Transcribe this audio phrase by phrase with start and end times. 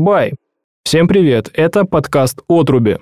[0.00, 0.32] Врубай!
[0.82, 2.96] Всем привет, это подкаст «Отруби».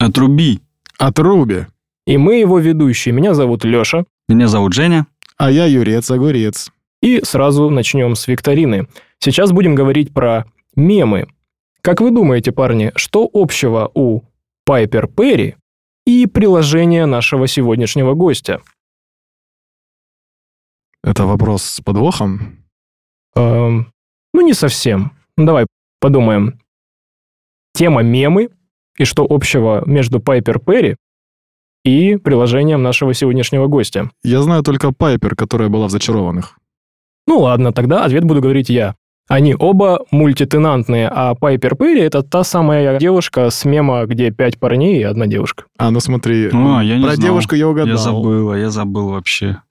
[0.00, 0.58] Отруби.
[0.98, 1.68] Отруби.
[2.08, 3.14] И мы его ведущие.
[3.14, 4.04] Меня зовут Леша.
[4.28, 5.06] Меня зовут Женя.
[5.36, 6.72] А я Юрец Огурец.
[7.02, 8.88] И сразу начнем с викторины.
[9.20, 10.44] Сейчас будем говорить про
[10.74, 11.28] мемы.
[11.82, 14.22] Как вы думаете, парни, что общего у
[14.64, 15.54] Пайпер Перри
[16.04, 18.60] и приложения нашего сегодняшнего гостя?
[21.04, 22.64] Это вопрос с подвохом?
[23.36, 23.92] Эм,
[24.34, 25.12] ну, не совсем.
[25.36, 25.66] Давай
[26.00, 26.58] подумаем.
[27.74, 28.48] Тема мемы
[28.98, 30.96] и что общего между Пайпер Перри
[31.84, 34.10] и приложением нашего сегодняшнего гостя.
[34.22, 36.58] Я знаю только Пайпер, которая была в «Зачарованных».
[37.26, 38.96] Ну ладно, тогда ответ буду говорить я.
[39.28, 44.98] Они оба мультитенантные, а Пайпер Перри— это та самая девушка с мема, где пять парней
[44.98, 45.64] и одна девушка.
[45.78, 47.26] А, ну смотри, А, я не про знал.
[47.28, 47.92] девушку я угадал.
[47.92, 49.62] Я забыл, а я забыл вообще.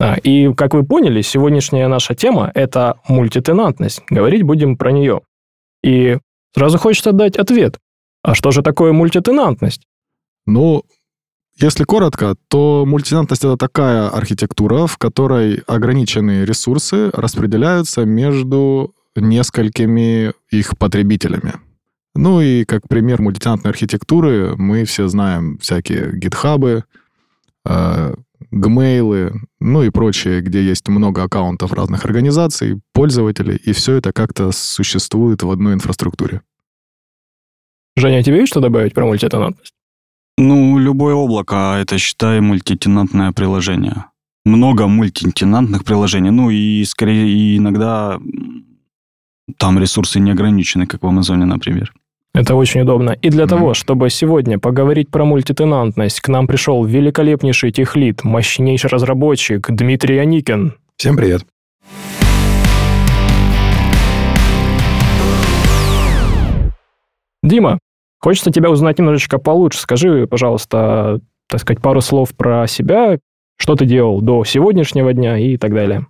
[0.00, 4.02] А, и, как вы поняли, сегодняшняя наша тема— это мультитенантность.
[4.10, 5.20] Говорить будем про нее.
[5.82, 6.18] И
[6.54, 7.78] сразу хочется дать ответ.
[8.22, 9.82] А что же такое мультитенантность?
[10.46, 10.84] Ну,
[11.56, 20.78] если коротко, то мультитенантность— это такая архитектура, в которой ограниченные ресурсы распределяются между несколькими их
[20.78, 21.54] потребителями.
[22.14, 26.84] Ну и как пример мультитенантной архитектуры мы все знаем всякие гитхабы,
[27.64, 28.14] э,
[28.50, 34.52] гмейлы, ну и прочее, где есть много аккаунтов разных организаций, пользователей, и все это как-то
[34.52, 36.42] существует в одной инфраструктуре.
[37.96, 39.74] Женя, а тебе есть что добавить про мультитенантность?
[40.38, 44.06] Ну, любое облако, это, считай, мультитенантное приложение.
[44.44, 46.30] Много мультитенантных приложений.
[46.30, 48.18] Ну, и скорее, и иногда
[49.58, 51.92] там ресурсы не ограничены, как в Амазоне, например.
[52.34, 53.10] Это очень удобно.
[53.10, 53.50] И для Мгм.
[53.50, 60.74] того, чтобы сегодня поговорить про мультитенантность, к нам пришел великолепнейший техлит, мощнейший разработчик Дмитрий Аникин.
[60.96, 61.44] Всем привет.
[67.42, 67.78] Дима,
[68.20, 69.80] хочется тебя узнать немножечко получше.
[69.80, 73.18] Скажи, пожалуйста, так сказать, пару слов про себя,
[73.58, 76.06] что ты делал до сегодняшнего дня и так далее.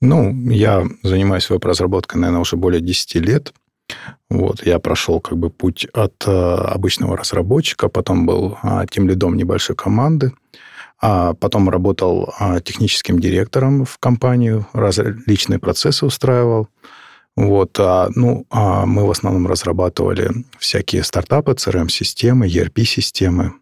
[0.00, 3.52] Ну, я занимаюсь веб-разработкой, наверное, уже более 10 лет.
[4.30, 9.36] Вот, я прошел как бы путь от э, обычного разработчика, потом был а, тем лидом
[9.36, 10.32] небольшой команды,
[11.00, 16.68] а потом работал а, техническим директором в компанию, различные процессы устраивал.
[17.36, 23.54] Вот, а, ну, а мы в основном разрабатывали всякие стартапы, CRM-системы, ERP-системы.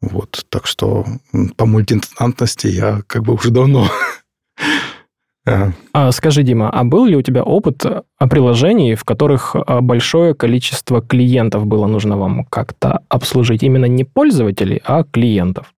[0.00, 1.06] Вот, так что
[1.56, 3.88] по мультитенантности я как бы уже давно.
[5.46, 5.72] Ага.
[5.92, 10.34] А скажи, Дима, а был ли у тебя опыт а, приложений, в которых а, большое
[10.34, 13.62] количество клиентов было нужно вам как-то обслужить?
[13.62, 15.72] Именно не пользователей, а клиентов.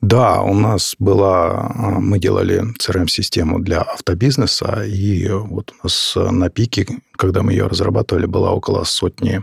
[0.00, 1.72] Да, у нас была...
[1.74, 6.86] а, Мы делали CRM-систему для автобизнеса, и вот у нас на пике,
[7.16, 9.42] когда мы ее разрабатывали, было около сотни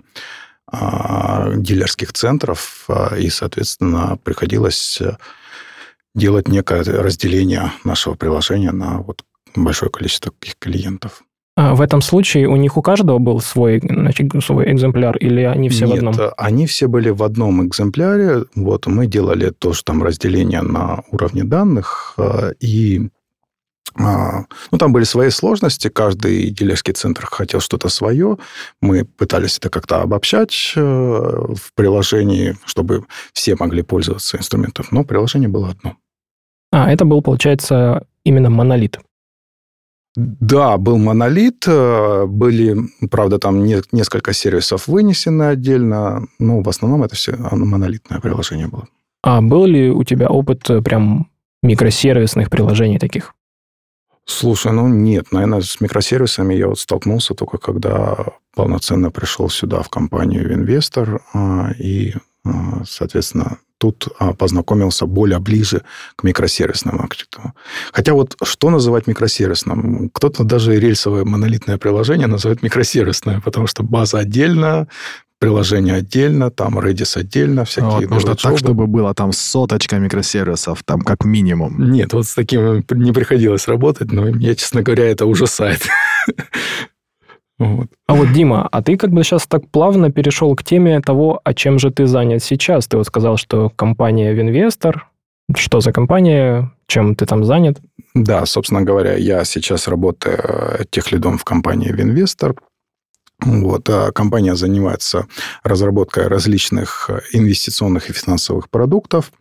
[0.72, 5.18] а, дилерских центров, а, и, соответственно, приходилось э,
[6.20, 9.24] делать некое разделение нашего приложения на вот
[9.56, 11.24] большое количество таких клиентов.
[11.56, 15.68] А в этом случае у них у каждого был свой, значит, свой экземпляр, или они
[15.68, 16.32] все Нет, в одном?
[16.38, 18.46] они все были в одном экземпляре.
[18.56, 23.10] Вот мы делали тоже там разделение на уровне данных, э, и
[23.96, 28.38] а, ну, там были свои сложности, каждый дилерский центр хотел что-то свое.
[28.82, 35.50] Мы пытались это как-то обобщать э, в приложении, чтобы все могли пользоваться инструментом, но приложение
[35.50, 35.98] было одно.
[36.72, 39.00] А, это был, получается, именно монолит.
[40.16, 42.76] Да, был монолит, э, были,
[43.10, 48.88] правда, там не- несколько сервисов вынесены отдельно, но в основном это все монолитное приложение было.
[49.22, 51.30] А был ли у тебя опыт э, прям
[51.62, 53.36] микросервисных приложений таких?
[54.26, 58.16] Слушай, ну нет, наверное, с микросервисами я вот столкнулся только когда
[58.56, 62.14] полноценно пришел сюда в компанию инвестор а, и,
[62.86, 65.82] соответственно, тут а, познакомился более ближе
[66.16, 67.54] к микросервисному архитектуру.
[67.92, 70.10] Хотя вот что называть микросервисным?
[70.10, 74.88] Кто-то даже рельсовое монолитное приложение называет микросервисное, потому что база отдельно,
[75.40, 81.02] приложение отдельно, там Redis отдельно, всякие Вот, нужно так, чтобы было там соточка микросервисов, там
[81.02, 81.92] как минимум.
[81.92, 85.82] Нет, вот с таким не приходилось работать, но мне, честно говоря, это ужасает.
[87.60, 87.88] Вот.
[88.08, 91.54] А вот, Дима, а ты как бы сейчас так плавно перешел к теме того, а
[91.54, 92.88] чем же ты занят сейчас.
[92.88, 95.10] Ты вот сказал, что компания Винвестор.
[95.56, 96.72] Что за компания?
[96.88, 97.78] Чем ты там занят?
[98.16, 102.56] Да, собственно говоря, я сейчас работаю э, техлидом в компании Винвестор.
[103.42, 105.28] Вот, а компания занимается
[105.64, 109.32] разработкой различных э, инвестиционных и финансовых продуктов.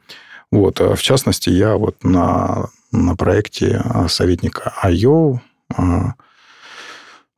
[0.50, 5.38] Вот, а в частности, я вот на, на проекте советника IO.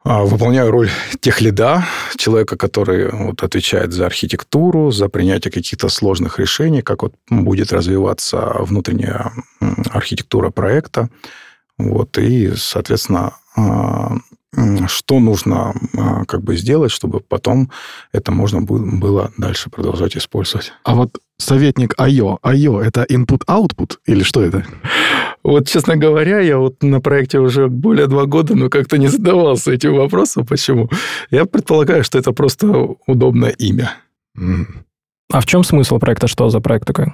[0.02, 1.84] А, выполняю роль тех лида,
[2.16, 8.56] человека, который вот отвечает за архитектуру, за принятие каких-то сложных решений, как вот будет развиваться
[8.60, 9.32] внутренняя
[9.90, 11.10] архитектура проекта.
[11.76, 14.16] Вот, и, соответственно, а,
[14.88, 17.70] что нужно а, как бы сделать, чтобы потом
[18.12, 20.72] это можно было дальше продолжать использовать.
[20.84, 24.64] А вот советник IO, IO это input-output или что это?
[25.42, 29.72] Вот, честно говоря, я вот на проекте уже более два года, но как-то не задавался
[29.72, 30.44] этим вопросом.
[30.44, 30.90] Почему?
[31.30, 32.68] Я предполагаю, что это просто
[33.06, 33.96] удобное имя.
[35.32, 36.26] А в чем смысл проекта?
[36.26, 37.12] Что за проект такой?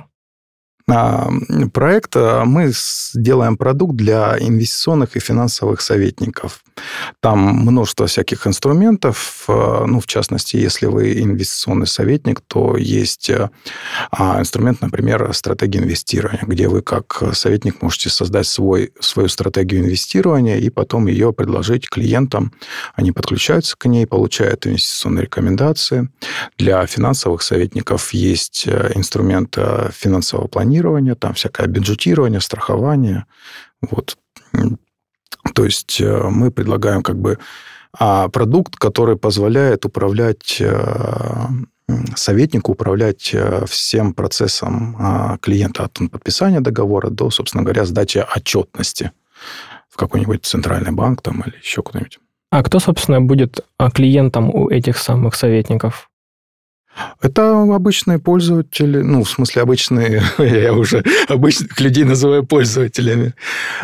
[0.88, 1.28] А,
[1.72, 2.72] проект, а, мы
[3.14, 6.62] делаем продукт для инвестиционных и финансовых советников.
[7.20, 9.46] Там множество всяких инструментов.
[9.48, 13.30] А, ну, в частности, если вы инвестиционный советник, то есть
[14.12, 20.70] инструмент, например, стратегия инвестирования, где вы как советник можете создать свой, свою стратегию инвестирования и
[20.70, 22.52] потом ее предложить клиентам.
[22.94, 26.10] Они подключаются к ней, получают инвестиционные рекомендации.
[26.58, 29.58] Для финансовых советников есть инструмент
[29.92, 33.24] финансового планирования, планирование, там всякое бюджетирование, страхование.
[33.90, 34.16] Вот.
[35.54, 37.38] То есть э, мы предлагаем как бы
[37.98, 41.46] а, продукт, который позволяет управлять э,
[42.16, 49.12] советнику управлять э, всем процессом а, клиента от подписания договора до, собственно говоря, сдачи отчетности
[49.88, 52.18] в какой-нибудь центральный банк там или еще куда-нибудь.
[52.50, 56.08] А кто, собственно, будет а, клиентом у этих самых советников?
[57.20, 63.34] Это обычные пользователи, ну, в смысле, обычные, я уже обычных людей называю пользователями.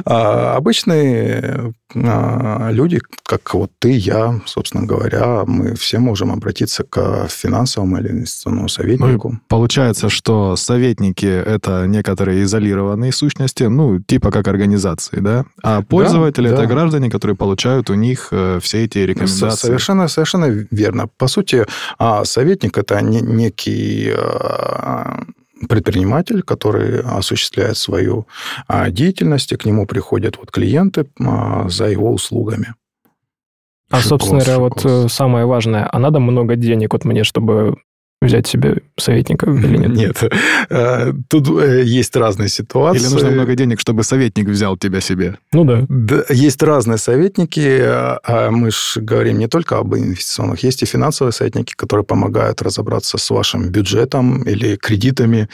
[0.05, 7.29] А обычные а, люди, как вот ты, я, собственно говоря, мы все можем обратиться к
[7.29, 9.33] финансовому или инвестиционному советнику.
[9.33, 15.45] Ну, получается, что советники– это некоторые изолированные сущности, ну, типа как организации, да?
[15.63, 16.69] А пользователи да,– это да.
[16.69, 19.67] граждане, которые получают у них э, все эти рекомендации.
[19.67, 21.09] Совершенно, совершенно верно.
[21.19, 21.67] По сути,
[21.99, 25.25] а, советник– это некий а,
[25.69, 28.27] предприниматель, который осуществляет свою
[28.67, 32.75] а, деятельность, и к нему приходят вот клиенты а, за его услугами.
[33.91, 37.77] А, шикос, собственно говоря, вот э, самое важное, а надо много денег вот мне, чтобы
[38.27, 39.91] взять себе советника или нет?
[39.91, 40.33] Нет.
[40.71, 43.01] Э, тут э, есть разные ситуации.
[43.01, 45.39] Или нужно много денег, чтобы советник взял тебя себе?
[45.53, 45.85] Ну да.
[45.89, 47.81] да есть разные советники.
[47.83, 50.63] А мы же говорим не только об инвестиционных.
[50.63, 55.49] Есть и финансовые советники, которые помогают разобраться с вашим бюджетом или кредитами.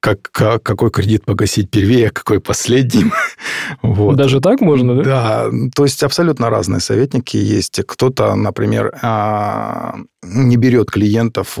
[0.00, 3.12] Как, как, какой кредит погасить первее, какой последним.
[3.82, 4.16] вот.
[4.16, 5.04] Даже так можно, да?
[5.04, 5.50] Да.
[5.74, 7.80] То есть абсолютно разные советники есть.
[7.86, 11.58] Кто-то, например, а, не берет клиентов,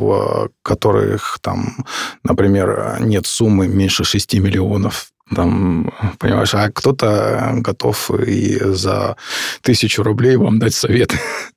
[0.62, 1.84] которых там,
[2.22, 9.16] например, нет суммы меньше 6 миллионов там, понимаешь, а кто-то готов и за
[9.62, 11.12] тысячу рублей вам дать совет.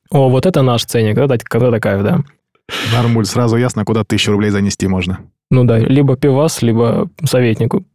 [0.09, 2.23] О, вот это наш ценник, когда, когда такая, да.
[2.94, 5.19] Нормуль, сразу ясно, куда тысячу рублей занести можно.
[5.51, 7.85] Ну да, либо пивас, либо советнику.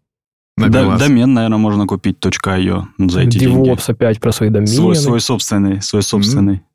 [0.57, 3.91] На да, домен, наверное, можно купить .io за эти DevOps деньги.
[3.91, 4.69] опять про свои домены.
[4.71, 6.57] Свой, свой собственный, свой собственный.
[6.57, 6.72] Mm-hmm.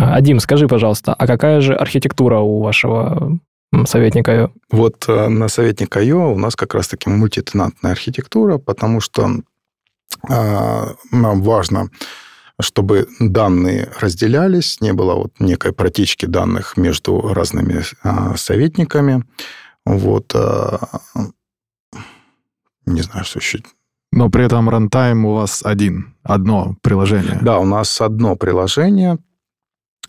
[0.00, 3.38] Адим, скажи, пожалуйста, а какая же архитектура у вашего
[3.84, 4.50] советника IO?
[4.70, 9.30] Вот э, на советник IO у нас как раз-таки мультитенантная архитектура, потому что
[10.28, 11.88] а, нам важно,
[12.60, 19.24] чтобы данные разделялись, не было вот некой протечки данных между разными а, советниками.
[19.84, 20.80] Вот, а,
[22.86, 23.60] не знаю, что еще
[24.12, 27.38] но при этом рантайм у вас один, одно приложение.
[27.42, 29.18] Да, у нас одно приложение,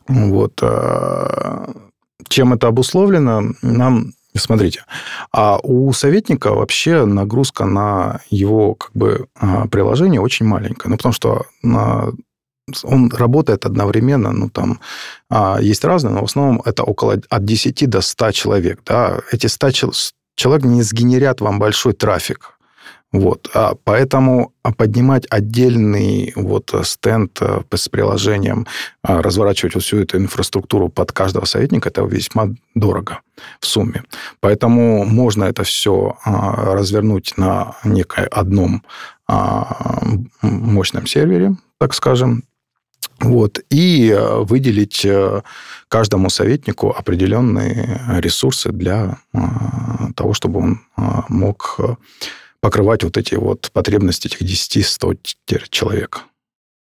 [0.07, 0.59] вот.
[0.61, 1.71] А,
[2.27, 3.53] чем это обусловлено?
[3.61, 4.85] Нам Смотрите,
[5.33, 10.87] а у советника вообще нагрузка на его как бы а, приложение очень маленькая.
[10.87, 12.13] Ну, потому что на
[12.83, 14.79] он работает одновременно, ну, там
[15.29, 19.19] а, есть разные, но в основном это около от 10 до 100 человек, да.
[19.31, 19.71] Эти 100
[20.35, 22.57] человек не сгенерят вам большой трафик.
[23.11, 23.49] Вот.
[23.53, 28.67] А поэтому поднимать отдельный вот стенд э, с приложением,
[29.03, 33.19] а, разворачивать вот всю эту инфраструктуру под каждого советника, это весьма дорого
[33.59, 34.03] в сумме.
[34.39, 38.83] Поэтому можно это все а, развернуть на некой одном
[39.27, 40.01] а,
[40.41, 42.43] мощном сервере, так скажем,
[43.19, 45.41] вот, и э, выделить э,
[45.89, 49.17] каждому советнику определенные ресурсы для
[50.15, 50.81] того, чтобы он
[51.29, 51.79] мог
[52.61, 55.17] покрывать вот эти вот потребности этих 10-100
[55.69, 56.21] человек.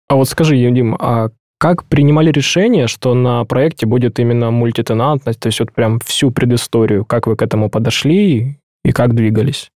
[0.08, 5.48] А вот скажи, Дим, а как принимали решение, что на проекте будет именно мультитенантность, то
[5.48, 9.72] есть вот прям всю предысторию, как вы к этому подошли и как двигались?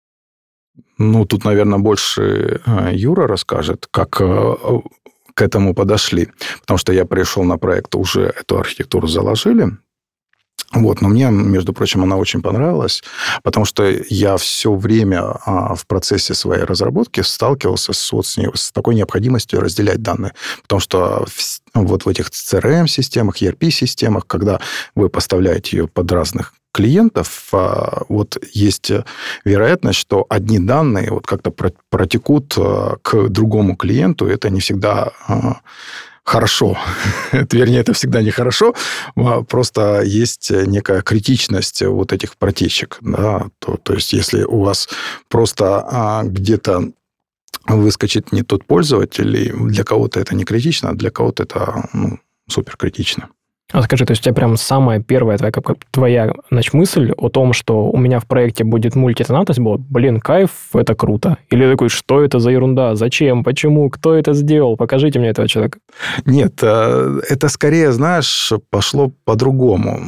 [0.99, 4.55] Ну, тут, наверное, больше э, Юра расскажет, как, э,
[5.35, 6.29] к этому подошли.
[6.61, 9.77] Потому что я пришел на проект, уже эту архитектуру заложили,
[10.73, 13.03] вот, но мне, между прочим, она очень понравилась,
[13.43, 18.73] потому что я все время а, в процессе своей разработки сталкивался с, вот, с, с
[18.73, 20.35] такой необходимостью разделять данные.
[20.63, 24.61] Потому что в, вот в этих CRM-системах, ERP-системах, когда
[24.95, 28.93] вы поставляете ее под разных клиентов, а, вот есть
[29.45, 34.27] вероятность, что одни данные вот как-то протекут а, к другому клиенту.
[34.27, 35.61] Это не всегда а,
[36.27, 36.77] хорошо.
[37.33, 38.75] Вернее, это всегда нехорошо.
[39.49, 42.99] Просто есть некая критичность вот этих протечек.
[43.01, 43.47] Да?
[43.61, 44.89] То, то есть, если у вас
[45.29, 46.91] просто где-то
[47.67, 52.19] выскочит не тот пользователь, для кого-то это не критично, а для кого-то это ну,
[52.49, 53.29] супер критично.
[53.73, 57.29] А скажи, то есть у тебя прям самая первая твоя, как, твоя значит, мысль о
[57.29, 61.39] том, что у меня в проекте будет мультитонатность, была, блин, кайф, это круто.
[61.51, 65.81] Или такой, что это за ерунда, зачем, почему, кто это сделал, покажите мне этого человека.
[66.27, 70.01] Нет, э, это скорее, знаешь, пошло по-другому.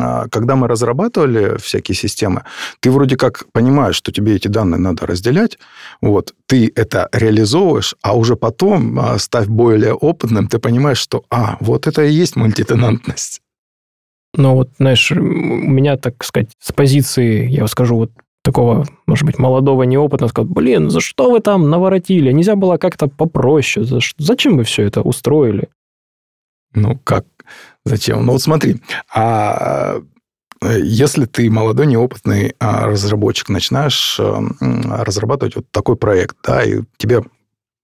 [0.00, 2.44] А, когда мы разрабатывали всякие системы,
[2.80, 5.58] ты вроде как понимаешь, что тебе эти данные надо разделять,
[6.00, 11.58] вот, ты это реализовываешь, а уже потом, а, став более опытным, ты понимаешь, что, а,
[11.60, 13.40] вот это и есть мультитонатность доминантность.
[14.34, 19.38] Ну вот, знаешь, у меня, так сказать, с позиции, я скажу, вот такого, может быть,
[19.38, 22.32] молодого, неопытного, сказать, блин, за что вы там наворотили?
[22.32, 23.84] Нельзя было как-то попроще.
[23.84, 25.68] За Зачем вы все это устроили?
[26.74, 27.26] Ну, как?
[27.84, 28.24] Зачем?
[28.26, 28.76] Ну, вот смотри,
[29.14, 30.00] а
[30.62, 34.20] если ты молодой, неопытный а, разработчик, начинаешь
[34.60, 37.22] разрабатывать вот такой проект, да, и тебе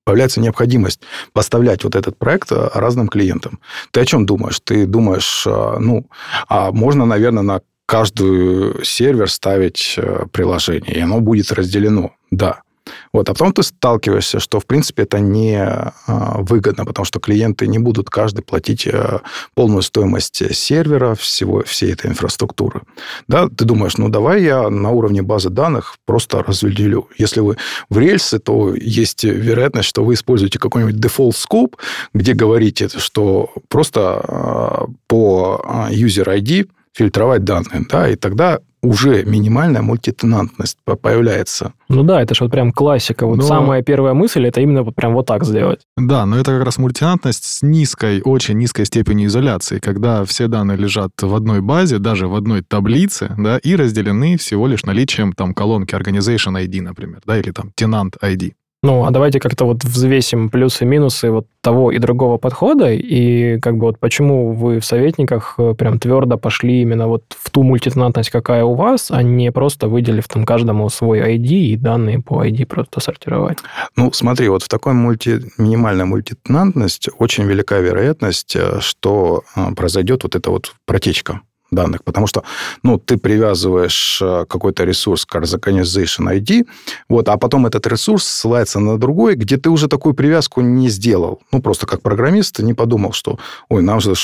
[0.05, 1.01] появляется необходимость
[1.33, 3.61] поставлять вот этот проект э, разным клиентам.
[3.91, 4.61] Ты о чем думаешь?
[4.61, 6.07] Ты думаешь, э, ну,
[6.49, 12.13] а можно, наверное, на каждую сервер ставить э, приложение, и оно будет разделено.
[12.31, 12.64] Да.
[13.13, 13.29] Вот.
[13.29, 17.79] А потом ты сталкиваешься, что, в принципе, это не а, выгодно, потому что клиенты не
[17.79, 19.21] будут каждый платить э,
[19.55, 22.83] полную стоимость сервера, всего, всей этой инфраструктуры.
[23.29, 27.09] Да, ты думаешь, ну, давай я на уровне базы данных просто разделю.
[27.17, 27.57] Если вы
[27.89, 31.75] в рельсы, то есть вероятность, что вы используете какой-нибудь default scope,
[32.13, 39.25] где говорите, что просто а, по а, user ID фильтровать данные, да, и тогда уже
[39.25, 41.73] минимальная мультитенантность появляется.
[41.89, 43.27] Ну да, это же вот прям классика.
[43.27, 43.43] Вот но...
[43.43, 45.81] самая первая мысль это именно вот прям вот так сделать.
[45.97, 50.77] Да, но это как раз мультитенантность с низкой, очень низкой степенью изоляции, когда все данные
[50.77, 55.55] лежат в одной базе, даже в одной таблице, да, и разделены всего лишь наличием там
[55.55, 58.53] колонки Organization ID, например, да, или там Tenant ID.
[58.85, 63.59] Ну, а давайте как-то вот взвесим плюсы и минусы вот того и другого подхода, и
[63.61, 67.63] как бы вот почему вы в советниках э, прям твердо пошли именно вот в ту
[67.63, 72.45] мультитенантность, какая у вас, а не просто выделив там каждому свой ID и данные по
[72.45, 73.57] ID просто сортировать?
[73.97, 75.41] Ну, смотри, вот в такой мульти...
[75.57, 81.41] минимальной мультитенантность очень велика вероятность, э, что э, произойдет вот эта вот протечка
[81.75, 82.43] данных, потому что,
[82.83, 86.67] ну, ты привязываешь э, какой-то ресурс к Organization ID,
[87.09, 91.41] вот, а потом этот ресурс ссылается на другой, где ты уже такую привязку не сделал.
[91.53, 93.39] Ну, просто как программист не подумал, что,
[93.69, 94.15] ой, нам же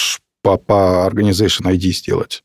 [0.43, 2.43] по, по Organization ID сделать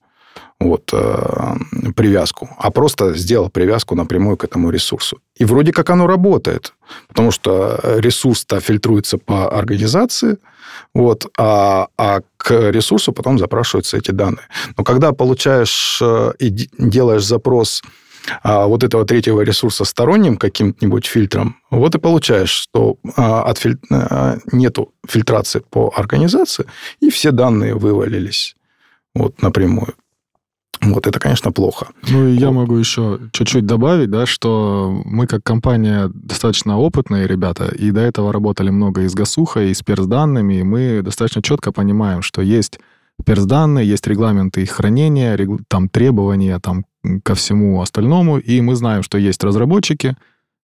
[0.60, 1.56] вот, э,
[1.96, 5.20] привязку, а просто сделал привязку напрямую к этому ресурсу.
[5.36, 6.74] И вроде как оно работает,
[7.08, 10.38] потому что ресурс-то фильтруется по организации,
[10.94, 14.48] вот, а, а к ресурсу потом запрашиваются эти данные.
[14.78, 17.82] Но когда получаешь э, и делаешь запрос
[18.44, 23.78] а, вот этого третьего ресурса сторонним каким-нибудь фильтром, вот и получаешь, что а, от филь...
[23.92, 26.66] а, нету фильтрации по организации,
[27.00, 28.56] и все данные вывалились
[29.14, 29.96] вот напрямую.
[30.82, 31.88] Вот это, конечно, плохо.
[32.10, 37.66] Ну, и я могу еще чуть-чуть добавить, да, что мы как компания достаточно опытные ребята,
[37.68, 41.72] и до этого работали много и с ГАСУХой, и с персданными, и мы достаточно четко
[41.72, 42.80] понимаем, что есть
[43.26, 46.86] персданные, есть регламенты их хранения, там требования там,
[47.24, 50.16] ко всему остальному, и мы знаем, что есть разработчики,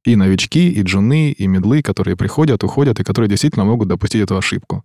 [0.04, 4.36] и новички, и джуны, и медлы, которые приходят, уходят, и которые действительно могут допустить эту
[4.36, 4.84] ошибку.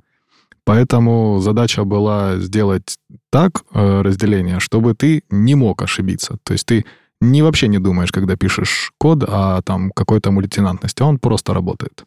[0.67, 2.99] Поэтому задача была сделать
[3.31, 6.39] так э, разделение, чтобы ты не мог ошибиться.
[6.43, 6.85] То есть ты
[7.21, 12.05] не вообще не думаешь, когда пишешь код, а там какой-то мультинантности, а он просто работает.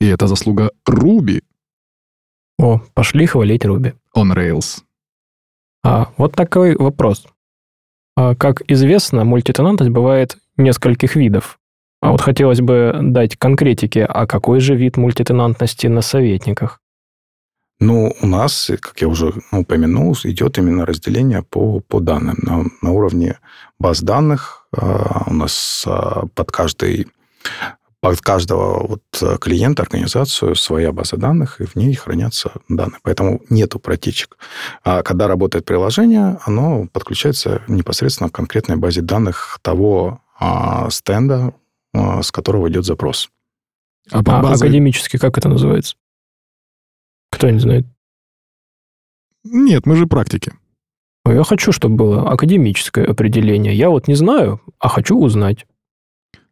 [0.00, 1.42] И это заслуга Ruby.
[2.58, 3.94] О, пошли хвалить Ruby.
[4.16, 4.82] On Rails.
[5.84, 7.26] А, вот такой вопрос.
[8.16, 11.60] А, как известно, мультитенантность бывает нескольких видов.
[12.02, 16.80] А вот хотелось бы дать конкретики, а какой же вид мультитенантности на советниках?
[17.80, 22.36] Ну, у нас, как я уже упомянул, идет именно разделение по, по данным.
[22.42, 23.38] На, на уровне
[23.78, 27.08] баз данных а, у нас а, под каждый
[28.00, 32.98] под каждого вот э, клиента, организацию своя база данных, и в ней хранятся данные.
[33.02, 34.38] Поэтому нету протечек.
[34.82, 41.52] А когда работает приложение, оно подключается непосредственно к конкретной базе данных того а, стенда,
[41.92, 43.28] а, с которого идет запрос.
[44.10, 44.68] А, а базой...
[44.68, 45.96] академически как это называется?
[47.30, 47.86] Кто не знает?
[49.44, 50.52] Нет, мы же практики.
[51.26, 53.74] Я хочу, чтобы было академическое определение.
[53.74, 55.66] Я вот не знаю, а хочу узнать.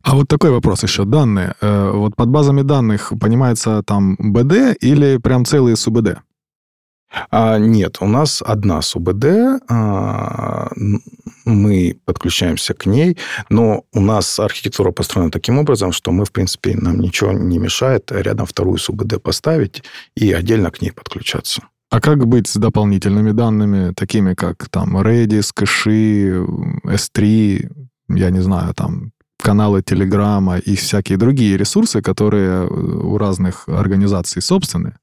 [0.02, 1.04] А вот такой вопрос еще.
[1.04, 1.54] Данные.
[1.60, 6.18] Э, вот под базами данных понимается там БД или прям целые СУБД?
[7.30, 9.24] А, нет, у нас одна СУБД,
[9.68, 10.70] а,
[11.44, 13.16] мы подключаемся к ней,
[13.48, 18.12] но у нас архитектура построена таким образом, что мы, в принципе, нам ничего не мешает
[18.12, 19.82] рядом вторую СУБД поставить
[20.14, 21.62] и отдельно к ней подключаться.
[21.90, 26.44] А как быть с дополнительными данными, такими как там Redis, кэши,
[26.84, 27.70] S3,
[28.10, 29.12] я не знаю, там
[29.42, 34.96] каналы Телеграма и всякие другие ресурсы, которые у разных организаций собственны.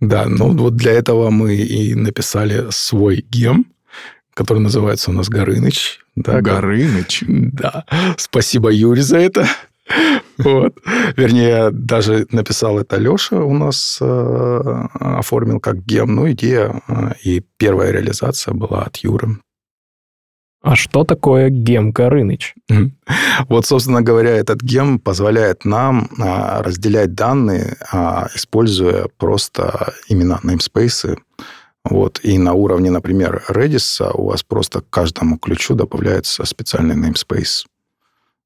[0.00, 3.66] Да, ну вот для этого мы и написали свой гем,
[4.34, 6.00] который называется у нас Горыныч.
[6.16, 7.24] Да, Горыныч?
[7.26, 7.84] Да.
[8.16, 9.46] Спасибо, Юрий, за это.
[10.38, 10.74] Вот.
[11.16, 16.14] Вернее, даже написал это Леша у нас, э, оформил как гем.
[16.14, 19.36] Ну, идея э, и первая реализация была от Юры.
[20.62, 22.54] А что такое гем Горыныч?
[23.48, 31.18] Вот, собственно говоря, этот гем позволяет нам а, разделять данные, а, используя просто имена namespace.
[31.84, 32.20] Вот.
[32.22, 37.64] И на уровне, например, Redis у вас просто к каждому ключу добавляется специальный namespace.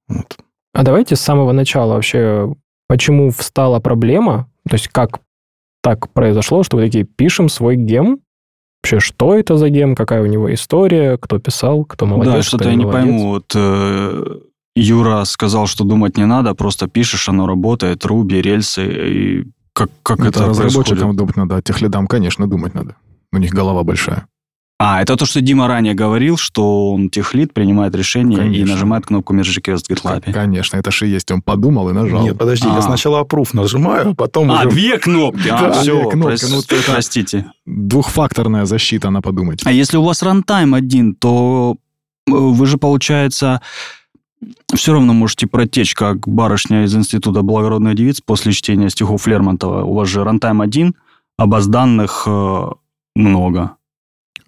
[0.06, 0.36] Вот.
[0.72, 2.54] А давайте с самого начала вообще,
[2.86, 5.20] почему встала проблема, то есть как
[5.82, 8.20] так произошло, что вы такие, пишем свой гем,
[8.84, 12.68] вообще, что это за гем, какая у него история, кто писал, кто молодец, Да, что-то
[12.68, 13.28] я не пойму.
[13.30, 14.40] Вот э,
[14.76, 20.20] Юра сказал, что думать не надо, просто пишешь, оно работает, руби, рельсы, и как, как
[20.20, 21.16] это, это разработчикам происходит?
[21.16, 22.96] думать надо, а техлидам, конечно, думать надо.
[23.32, 24.26] У них голова большая.
[24.76, 28.60] А, это то, что Дима ранее говорил, что он техлит, принимает решение Конечно.
[28.60, 30.32] и нажимает кнопку Merge Request в GitLab.
[30.32, 31.30] Конечно, это же есть.
[31.30, 32.22] Он подумал и нажал.
[32.22, 32.74] Нет, подожди, а.
[32.74, 34.70] я сначала approve нажимаю, а потом а, уже...
[34.70, 35.48] две кнопки?
[35.48, 36.44] А, да, все, кнопки.
[36.50, 37.46] Ну, это простите.
[37.66, 39.62] Двухфакторная защита, на подумать.
[39.64, 41.76] А если у вас рантайм один, то
[42.26, 43.60] э, вы же, получается,
[44.74, 49.84] все равно можете протечь, как барышня из Института благородных девиц после чтения стихов Лермонтова.
[49.84, 50.96] У вас же рантайм один,
[51.36, 52.66] а баз данных э,
[53.14, 53.76] много.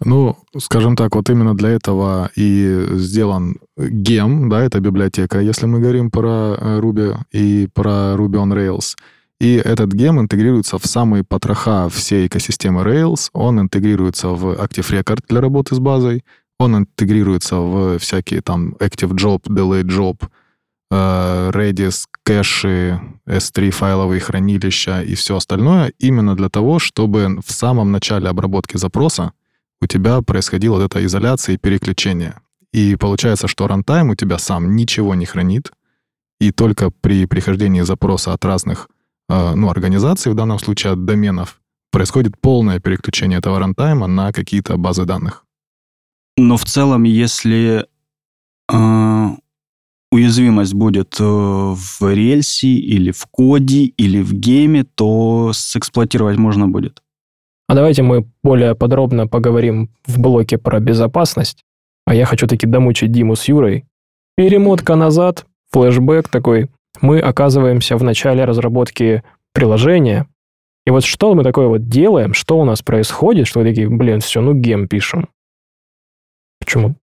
[0.04, 5.80] Ну, скажем так, вот именно для этого и сделан гем, да, это библиотека, если мы
[5.80, 8.94] говорим про э, Ruby и про Ruby on Rails.
[9.40, 13.28] И этот гем интегрируется в самые потроха всей экосистемы Rails.
[13.32, 16.24] Он интегрируется в Active Record для работы с базой.
[16.58, 20.22] Он интегрируется в всякие там Active Job, Delay Job,
[20.90, 27.92] э, Redis, кэши, S3 файловые хранилища и все остальное именно для того, чтобы в самом
[27.92, 29.32] начале обработки запроса
[29.80, 32.40] у тебя происходила вот эта изоляция и переключение.
[32.72, 35.72] И получается, что рантайм у тебя сам ничего не хранит,
[36.40, 38.88] и только при прихождении запроса от разных
[39.28, 41.60] э, ну, организаций, в данном случае от доменов,
[41.90, 45.44] происходит полное переключение этого рантайма на какие-то базы данных.
[46.36, 47.86] Но в целом, если
[48.70, 49.28] э,
[50.10, 57.02] уязвимость будет э, в рельсе или в коде или в гейме, то сэксплуатировать можно будет.
[57.68, 61.64] А давайте мы более подробно поговорим в блоке про безопасность.
[62.06, 63.84] А я хочу таки домучить Диму с Юрой.
[64.36, 66.70] Перемотка назад, флешбэк такой.
[67.00, 70.28] Мы оказываемся в начале разработки приложения.
[70.86, 74.20] И вот что мы такое вот делаем, что у нас происходит, что мы такие, блин,
[74.20, 75.28] все, ну гем пишем.
[76.60, 76.94] Почему?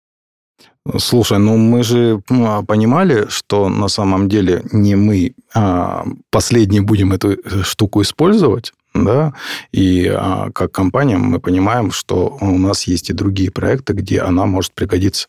[0.97, 7.13] Слушай, ну мы же а, понимали, что на самом деле не мы а последние будем
[7.13, 9.33] эту э, штуку использовать да,
[9.71, 14.45] и а, как компания мы понимаем, что у нас есть и другие проекты, где она
[14.45, 15.27] может пригодиться.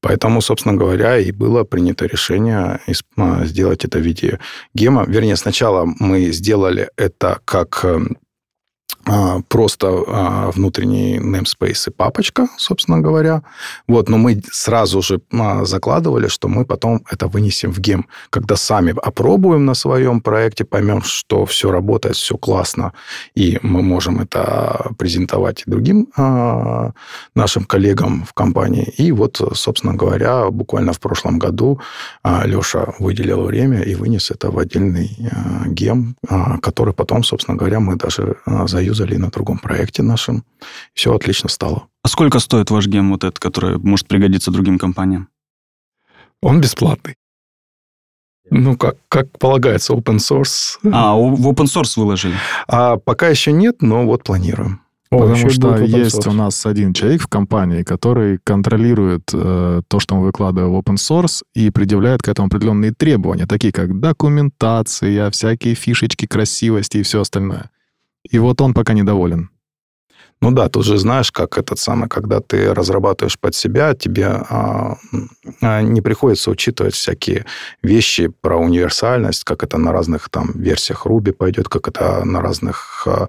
[0.00, 2.80] Поэтому, собственно говоря, и было принято решение
[3.16, 4.38] а, сделать это в виде
[4.74, 5.04] гема.
[5.06, 8.18] Вернее, сначала мы сделали это как эм,
[9.48, 13.42] просто а, внутренний namespace и папочка, собственно говоря.
[13.86, 18.06] Вот, но мы сразу же а, закладывали, что мы потом это вынесем в гем.
[18.30, 22.92] Когда сами опробуем на своем проекте, поймем, что все работает, все классно,
[23.34, 26.08] и мы можем это презентовать другим
[27.34, 28.92] нашим коллегам в компании.
[28.96, 31.80] И вот, собственно говоря, буквально в прошлом году
[32.24, 35.16] Леша выделил время и вынес это в отдельный
[35.66, 36.16] гем,
[36.62, 38.36] который потом, собственно говоря, мы даже
[38.74, 40.44] заюзали юзали на другом проекте нашем.
[40.94, 41.86] Все отлично стало.
[42.02, 45.28] А сколько стоит ваш гем вот этот, который может пригодиться другим компаниям?
[46.42, 47.14] Он бесплатный.
[48.50, 50.78] Ну, как, как полагается, open source.
[50.92, 52.34] А, у- в open source выложили.
[52.68, 54.80] А пока еще нет, но вот планируем.
[55.10, 60.16] О, Потому что есть у нас один человек в компании, который контролирует э, то, что
[60.16, 65.74] мы выкладываем в open source и предъявляет к этому определенные требования, такие как документация, всякие
[65.74, 67.70] фишечки, красивости и все остальное.
[68.30, 69.50] И вот он пока недоволен.
[70.40, 74.96] Ну да, тут же знаешь, как этот самый, когда ты разрабатываешь под себя, тебе а,
[75.62, 77.46] а, не приходится учитывать всякие
[77.82, 83.06] вещи про универсальность, как это на разных там версиях Ruby пойдет, как это на разных
[83.06, 83.28] а,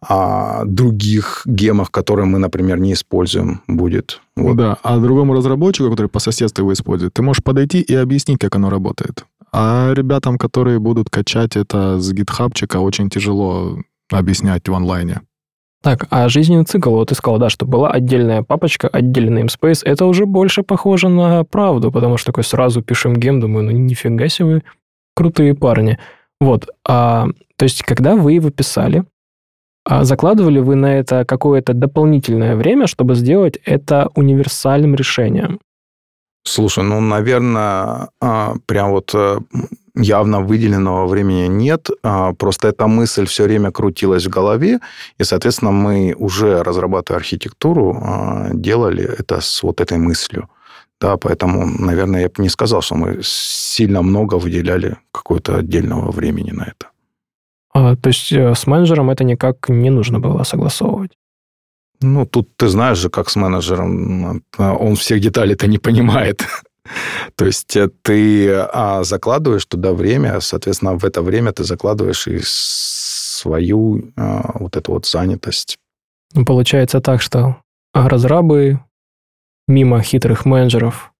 [0.00, 4.22] а, других гемах, которые мы, например, не используем, будет.
[4.34, 4.56] Вот.
[4.56, 8.54] Да, а другому разработчику, который по соседству его использует, ты можешь подойти и объяснить, как
[8.56, 9.26] оно работает.
[9.52, 13.78] А ребятам, которые будут качать это с гитхабчика, очень тяжело
[14.10, 15.22] объяснять в онлайне.
[15.82, 20.06] Так, а жизненный цикл, вот ты сказал, да, что была отдельная папочка, отдельный namespace, это
[20.06, 24.46] уже больше похоже на правду, потому что такой сразу пишем гем, думаю, ну нифига себе
[24.46, 24.62] вы
[25.14, 25.98] крутые парни.
[26.40, 29.04] Вот, а, то есть когда вы его писали,
[29.84, 35.60] а закладывали вы на это какое-то дополнительное время, чтобы сделать это универсальным решением?
[36.44, 39.38] Слушай, ну, наверное, а, прям вот э,
[39.96, 41.88] явно выделенного времени нет.
[42.02, 44.80] а, Просто эта мысль все время крутилась в голове,
[45.18, 50.48] и, соответственно, мы уже разрабатывая архитектуру, а, делали это с вот этой мыслью.
[51.00, 56.52] Да, поэтому, наверное, я бы не сказал, что мы сильно много выделяли какого-то отдельного времени
[56.52, 56.86] на это.
[57.74, 61.12] А, то есть э, с менеджером это никак не нужно было согласовывать?
[62.00, 66.46] Ну, тут ты знаешь же, как с менеджером, а, он всех деталей-то не понимает.
[67.34, 72.40] То есть э, ты а, закладываешь туда время, соответственно, в это время ты закладываешь и
[72.42, 75.78] свою а, вот эту вот занятость.
[76.34, 77.56] Ну, Получается так, что
[77.94, 78.80] разрабы
[79.68, 81.12] мимо хитрых менеджеров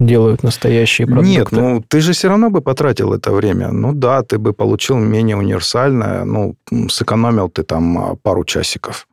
[0.00, 1.30] делают настоящие продукты.
[1.30, 3.70] Нет, ну ты же все равно бы потратил это время.
[3.72, 6.56] Ну да, ты бы получил менее универсальное, ну,
[6.88, 9.08] сэкономил ты там а, пару часиков,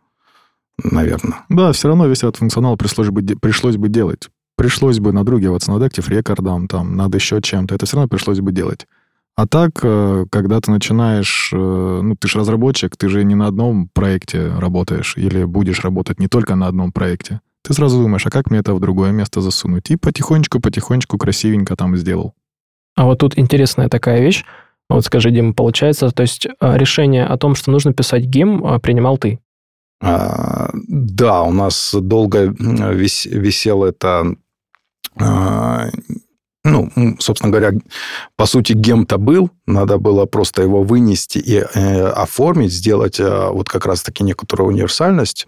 [0.84, 1.39] наверное.
[1.50, 4.30] Да, все равно весь этот функционал пришлось бы, пришлось бы делать.
[4.58, 7.76] Пришлось бы надругиваться над Active рекордом, там, над еще чем-то.
[7.76, 8.88] Это все равно пришлось бы делать.
[9.36, 11.50] А так, э, когда ты начинаешь...
[11.54, 11.58] э,
[12.04, 16.28] Ну, ты же разработчик, ты же не на одном проекте работаешь или будешь работать не
[16.28, 17.41] только на одном проекте.
[17.63, 19.91] Ты сразу думаешь, а как мне это в другое место засунуть?
[19.91, 22.34] И потихонечку-потихонечку красивенько там сделал.
[22.96, 24.46] А вот тут интересная такая вещь.
[24.89, 28.80] Вот скажи, Дим, получается, то есть а, решение о том, что нужно писать гем, а,
[28.80, 29.39] принимал ты?
[30.02, 34.36] А, Да, у нас долго вис- висел это...
[35.19, 35.89] а,
[36.65, 37.78] Ну, собственно говоря,
[38.36, 43.69] по сути, гем-то был, надо было просто его вынести и э, оформить, сделать э, вот
[43.69, 45.47] как раз-таки некоторую универсальность.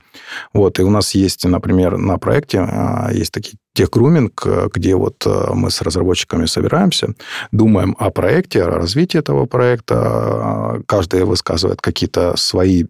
[0.54, 5.26] Вот, и у нас есть, например, на проекте а, есть такие техгруминг, э, где вот
[5.26, 7.16] э, мы с разработчиками собираемся,
[7.52, 12.84] думаем о проекте, о развитии этого проекта, а, каждый высказывает какие-то свои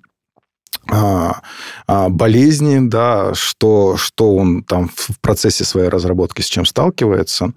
[2.09, 7.51] болезни, да, что, что он там в процессе своей разработки с чем сталкивается.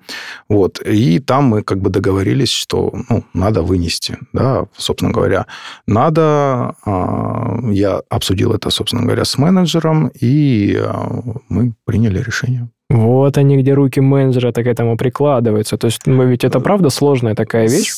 [0.49, 0.81] Вот.
[0.85, 4.18] И там мы как бы договорились, что ну, надо вынести.
[4.33, 5.46] Да, собственно говоря,
[5.87, 6.75] надо...
[6.85, 12.68] а, Я обсудил это, собственно говоря, с менеджером, и а, мы приняли решение.
[12.90, 15.77] Вот они, где руки менеджера так к этому прикладываются.
[15.77, 17.92] То есть, ну, ведь это правда сложная такая вещь.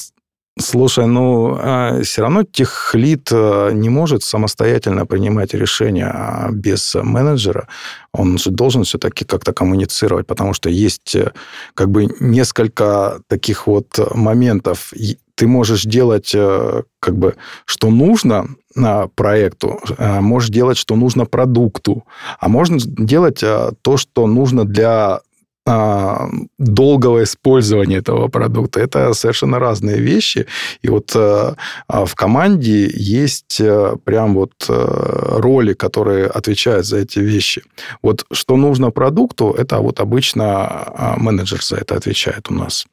[0.59, 1.59] Слушай, ну,
[2.03, 7.69] все равно техлит э, не может самостоятельно принимать решения а, без менеджера.
[8.13, 11.33] Он же должен все-таки как-то коммуницировать, потому что есть э,
[11.73, 14.93] как бы несколько таких вот моментов.
[15.37, 21.27] Ты можешь делать э, как бы, что нужно а, проекту, а, можешь делать, что нужно
[21.27, 22.05] продукту,
[22.39, 25.21] а можно делать а, то, что нужно для
[25.65, 28.81] а, долгого использования этого продукта.
[28.81, 30.47] Это совершенно разные вещи.
[30.83, 31.55] И вот э,
[31.87, 37.63] а, в команде есть э, прям вот э, роли, которые отвечают за эти вещи.
[38.03, 42.85] Вот что нужно продукту, это вот обычно а, менеджер за это отвечает у нас.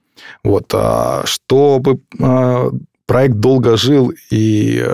[0.44, 0.76] Вот,
[1.24, 2.02] чтобы
[3.06, 4.86] проект долго жил, и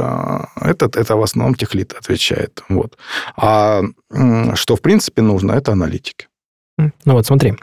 [0.61, 2.63] этот, это в основном техлит отвечает.
[2.69, 2.97] Вот.
[3.35, 3.81] А
[4.53, 6.27] что, в принципе, нужно, это аналитики.
[6.77, 7.53] Ну вот смотри,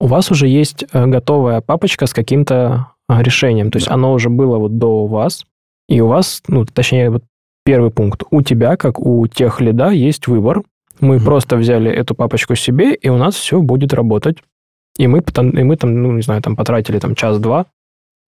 [0.00, 3.70] у вас уже есть э, готовая папочка с каким-то а, решением.
[3.70, 3.94] То есть Да.
[3.94, 5.44] оно уже было вот до вас,
[5.88, 7.24] и у вас, ну, точнее, вот
[7.64, 8.22] первый пункт.
[8.30, 10.62] У тебя, как у тех лида, есть выбор.
[11.00, 11.24] Мы Мгм.
[11.24, 14.38] просто взяли эту папочку себе, и у нас все будет работать.
[14.98, 17.66] И мы, и мы там, ну, не знаю, там потратили там час-два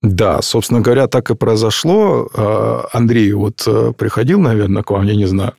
[0.03, 2.27] Да, собственно говоря, так и произошло.
[2.35, 5.53] А, Андрей вот э, приходил, наверное, к вам, я не знаю.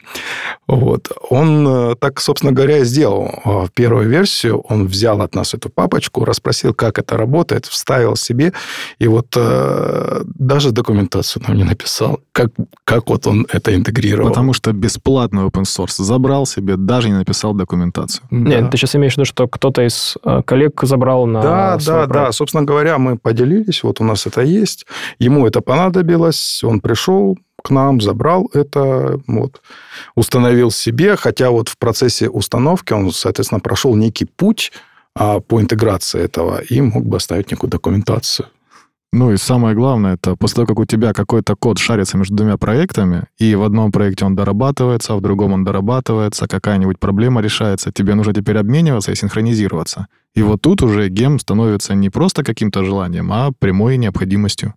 [0.66, 1.12] Вот.
[1.30, 3.30] Он э, так, собственно говоря, и сделал.
[3.44, 8.16] А, в первую версию он взял от нас эту папочку, расспросил, как это работает, вставил
[8.16, 8.52] себе,
[8.98, 12.50] и вот э, даже документацию нам не написал, как,
[12.84, 14.30] как вот он это интегрировал.
[14.30, 18.26] Потому что бесплатный open source забрал себе, даже не написал документацию.
[18.32, 22.08] Нет, ты сейчас имеешь в виду, что кто-то из коллег забрал на Да, свой да,
[22.08, 22.14] проект?
[22.14, 22.32] да.
[22.32, 24.86] Собственно говоря, мы поделились, вот у нас это есть.
[25.20, 29.62] Ему это понадобилось, он пришел к нам, забрал это, вот,
[30.16, 34.72] установил себе, хотя вот в процессе установки он, соответственно, прошел некий путь
[35.16, 38.48] а, по интеграции этого и мог бы оставить некую документацию.
[39.14, 42.58] Ну и самое главное, это после того, как у тебя какой-то код шарится между двумя
[42.58, 47.92] проектами, и в одном проекте он дорабатывается, а в другом он дорабатывается, какая-нибудь проблема решается,
[47.92, 50.08] тебе нужно теперь обмениваться и синхронизироваться.
[50.34, 54.76] И вот тут уже гем становится не просто каким-то желанием, а прямой необходимостью.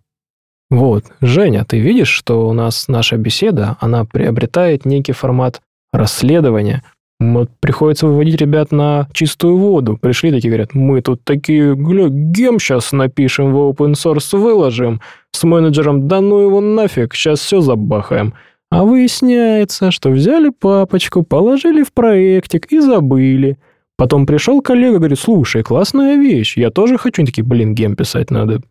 [0.69, 5.61] Вот, Женя, ты видишь, что у нас наша беседа, она приобретает некий формат
[5.93, 6.83] расследования.
[7.19, 9.97] Вот приходится выводить ребят на чистую воду.
[9.97, 14.99] Пришли такие, говорят, мы тут такие, гля, гем сейчас напишем в open source, выложим.
[15.31, 18.33] С менеджером, да ну его нафиг, сейчас все забахаем.
[18.69, 23.57] А выясняется, что взяли папочку, положили в проектик и забыли.
[23.97, 27.21] Потом пришел коллега, говорит, слушай, классная вещь, я тоже хочу.
[27.21, 28.61] Они такие, блин, гем писать надо.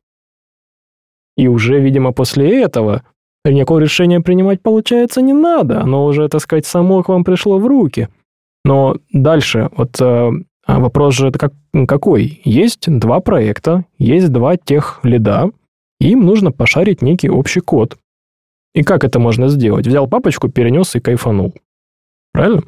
[1.37, 3.05] И уже, видимо, после этого
[3.47, 5.81] никакого решения принимать, получается, не надо.
[5.81, 8.09] Оно уже, так сказать, само к вам пришло в руки.
[8.65, 10.31] Но дальше, вот э,
[10.67, 11.53] вопрос же как,
[11.87, 12.41] какой?
[12.45, 15.51] Есть два проекта, есть два тех лида,
[16.01, 17.99] им нужно пошарить некий общий код.
[18.75, 19.87] И как это можно сделать?
[19.87, 21.55] Взял папочку, перенес и кайфанул.
[22.33, 22.63] Правильно?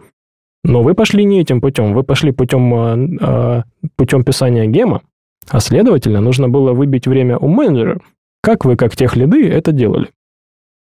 [0.63, 3.63] Но вы пошли не этим путем, вы пошли путем, э, э,
[3.97, 5.03] путем писания гема,
[5.49, 8.01] а следовательно, нужно было выбить время у менеджера.
[8.43, 10.11] Как вы, как тех лиды, это делали?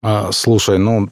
[0.02, 1.08] А, слушай, ну,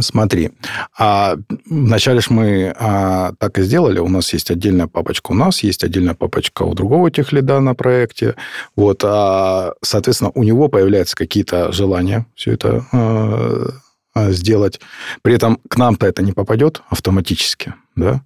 [0.00, 0.50] смотри,
[0.98, 3.98] а вначале ж мы а, так и сделали.
[3.98, 8.34] У нас есть отдельная папочка у нас, есть отдельная папочка у другого техлида на проекте.
[8.76, 13.68] Вот, а, соответственно, у него появляются какие-то желания все это а,
[14.14, 14.80] а, сделать.
[15.22, 18.22] При этом к нам-то это не попадет автоматически, да?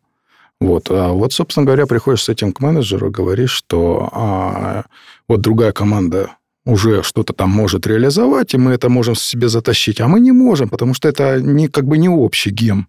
[0.60, 4.84] Вот, а вот, собственно говоря, приходишь с этим к менеджеру, говоришь, что а,
[5.28, 6.30] вот другая команда
[6.68, 10.68] уже что-то там может реализовать, и мы это можем себе затащить, а мы не можем,
[10.68, 12.88] потому что это не, как бы не общий гем.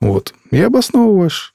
[0.00, 0.34] Вот.
[0.50, 1.54] И обосновываешь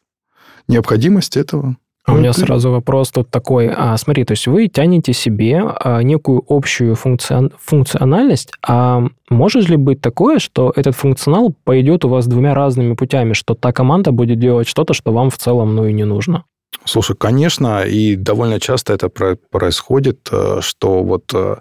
[0.69, 1.75] необходимость этого.
[2.05, 3.67] А у меня сразу вопрос тут такой.
[3.67, 9.75] А, смотри, то есть вы тянете себе а, некую общую функцион- функциональность, а может ли
[9.75, 14.39] быть такое, что этот функционал пойдет у вас двумя разными путями, что та команда будет
[14.39, 16.45] делать что-то, что вам в целом ну и не нужно?
[16.85, 21.57] Слушай, конечно, и довольно часто это про- происходит, э, что вот э,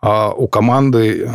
[0.00, 1.28] а, у команды, э,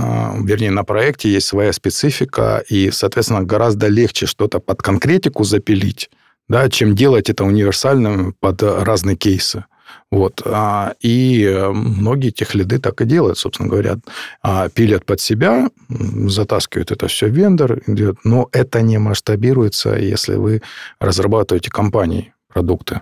[0.44, 6.10] вернее, на проекте есть своя специфика, и, соответственно, гораздо легче что-то под конкретику запилить,
[6.50, 9.66] да, чем делать это универсальным под разные кейсы.
[10.12, 10.42] Вот.
[10.46, 13.98] а, И многие техлиды так и делают, собственно говоря.
[14.42, 17.82] А, Пилят под себя, затаскивают это все в вендор,
[18.24, 20.62] но это не масштабируется, если вы
[21.00, 23.02] разрабатываете компании продукты.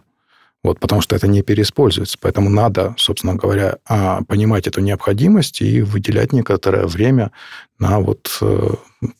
[0.63, 2.17] Вот, потому что это не переиспользуется.
[2.19, 7.31] Поэтому надо, собственно говоря, а, понимать эту необходимость и выделять некоторое время
[7.79, 8.69] на вот э,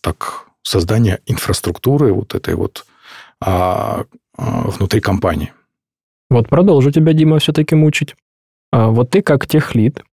[0.02, 2.86] так создание инфраструктуры вот этой вот
[3.40, 4.06] а,
[4.38, 5.54] а, внутри компании.
[6.30, 8.16] Вот продолжу тебя, Дима, все-таки мучить.
[8.72, 10.04] А, вот ты как техлид,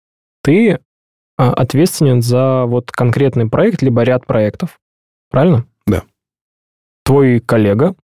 [0.42, 0.78] ты
[1.36, 4.78] а, ответственен за вот конкретный проект, либо ряд проектов.
[5.30, 5.64] Правильно?
[5.86, 6.02] Да.
[7.04, 7.96] Твой коллега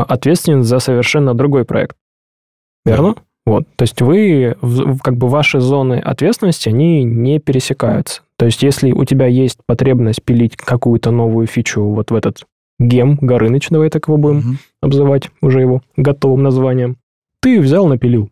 [0.00, 1.96] ответственен за совершенно другой проект.
[2.84, 3.16] Верно?
[3.44, 3.64] Вот.
[3.76, 4.56] То есть вы,
[5.02, 8.22] как бы ваши зоны ответственности, они не пересекаются.
[8.36, 12.44] То есть если у тебя есть потребность пилить какую-то новую фичу вот в этот
[12.78, 14.58] гем, Горыныч, давай так его будем Мгм.
[14.80, 16.96] обзывать уже его готовым названием,
[17.40, 18.30] ты взял, напилил.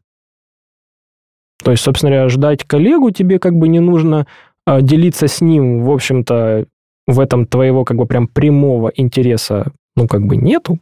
[1.62, 4.27] То есть, собственно говоря, ждать коллегу тебе как бы не нужно,
[4.66, 6.66] а делиться с ним, в общем-то,
[7.07, 10.79] в этом твоего как бы прям прямого интереса, ну, как бы нету,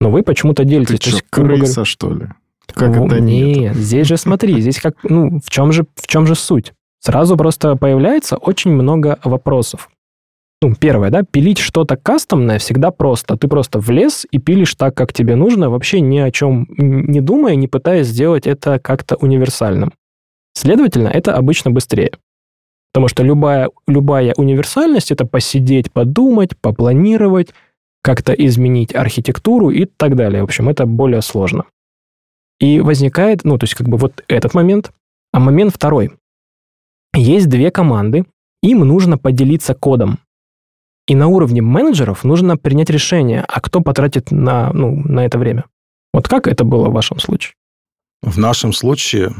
[0.00, 0.98] но вы почему-то делитесь.
[0.98, 2.28] Ты То что, есть, грубо говоря, крыса, что ли?
[2.72, 3.56] Как ну, это нет?
[3.56, 3.76] нет?
[3.76, 6.72] здесь же смотри, здесь как, ну, в чем же, в чем же суть?
[7.00, 9.90] Сразу просто появляется очень много вопросов.
[10.62, 13.36] Ну, первое, да, пилить что-то кастомное всегда просто.
[13.36, 17.54] Ты просто влез и пилишь так, как тебе нужно, вообще ни о чем не думая,
[17.54, 19.92] не пытаясь сделать это как-то универсальным.
[20.54, 22.12] Следовательно, это обычно быстрее.
[22.94, 27.48] Потому что любая, любая универсальность— это посидеть, подумать, попланировать,
[28.04, 30.42] как-то изменить архитектуру и так далее.
[30.42, 31.64] В общем, это более сложно.
[32.60, 34.92] И возникает, ну, то есть как бы вот этот момент,
[35.32, 36.12] а момент второй.
[37.14, 38.26] есть две команды,
[38.62, 40.18] им нужно поделиться кодом.
[41.06, 45.64] И на уровне менеджеров нужно принять решение, а кто потратит на, ну, на это время.
[46.12, 47.54] Вот как это было в вашем случае?
[48.20, 49.34] В нашем случае,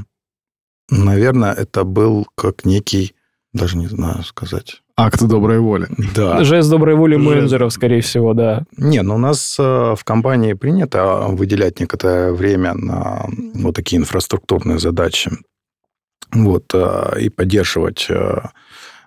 [0.88, 3.14] наверное, это был как некий,
[3.52, 4.82] даже не знаю сказать.
[4.96, 5.88] Акт доброй воли.
[6.14, 6.44] Да.
[6.44, 7.26] Жест доброй воли Жест.
[7.26, 8.62] менеджеров, скорее всего, да.
[8.76, 14.78] Не, ну у нас э, в компании принято выделять некоторое время на вот такие инфраструктурные
[14.78, 15.32] задачи.
[16.32, 18.40] Вот, э, и поддерживать э,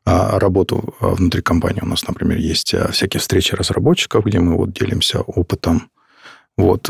[0.03, 1.81] работу внутри компании.
[1.81, 5.89] У нас, например, есть всякие встречи разработчиков, где мы вот делимся опытом.
[6.57, 6.89] Вот,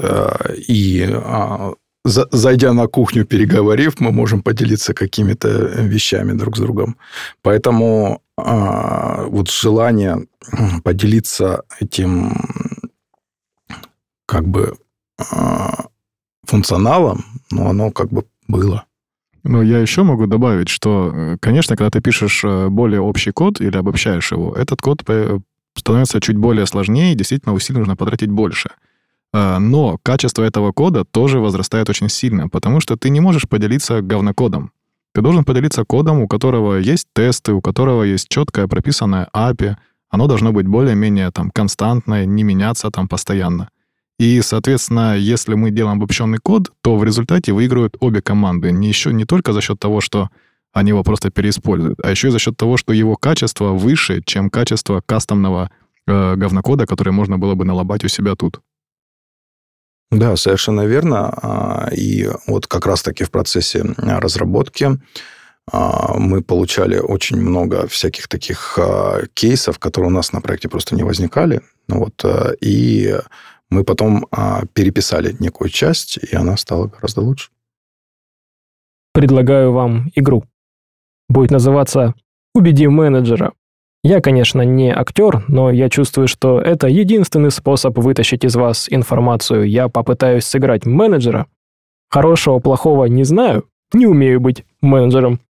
[0.69, 1.73] и а,
[2.05, 5.49] за- зайдя на кухню, переговорив, мы можем поделиться какими-то
[5.83, 6.97] вещами друг с другом.
[7.41, 10.27] Поэтому а, вот желание
[10.83, 12.33] поделиться этим
[14.25, 14.77] как бы
[15.19, 15.85] а,
[16.43, 18.85] функционалом, ну, оно как бы было.
[19.43, 23.61] Но я еще могу добавить, что, э, конечно, когда ты пишешь э, более общий код
[23.61, 25.39] или обобщаешь его, этот код э,
[25.73, 28.71] становится чуть более сложнее, и действительно усилий нужно потратить больше.
[29.33, 34.01] А, Но качество этого кода тоже возрастает очень сильно, потому что ты не можешь поделиться
[34.01, 34.71] говнокодом.
[35.13, 39.75] Ты должен поделиться кодом, у которого есть тесты, у которого есть четкое прописанное API.
[40.09, 43.69] Оно должно быть более-менее там константное, не меняться там постоянно.
[44.19, 48.71] И, соответственно, если мы делаем обобщенный код, то в результате выигрывают обе команды.
[48.71, 50.29] Не, еще, не только за счет того, что
[50.73, 54.49] они его просто переиспользуют, а еще и за счет того, что его качество выше, чем
[54.49, 55.69] качество кастомного
[56.07, 58.61] э, говнокода, который можно было бы налобать у себя тут.
[60.11, 61.29] Да, совершенно верно.
[61.41, 64.89] А, И вот как раз-таки в процессе а, разработки
[65.71, 68.79] а, мы получали очень много всяких таких
[69.33, 71.61] кейсов, которые у нас на проекте просто не возникали.
[71.89, 72.25] Вот,
[72.61, 73.15] и
[73.69, 74.27] мы потом
[74.73, 77.49] переписали некую часть, и она стала гораздо лучше.
[79.13, 80.43] Предлагаю вам игру.
[81.29, 82.13] Будет называться
[82.53, 83.53] «Убеди менеджера».
[84.07, 89.67] Я, конечно, не актер, но я чувствую, что это единственный способ вытащить из вас информацию.
[89.69, 91.47] Я попытаюсь сыграть менеджера.
[92.09, 95.41] Хорошего, плохого не знаю, не умею быть менеджером.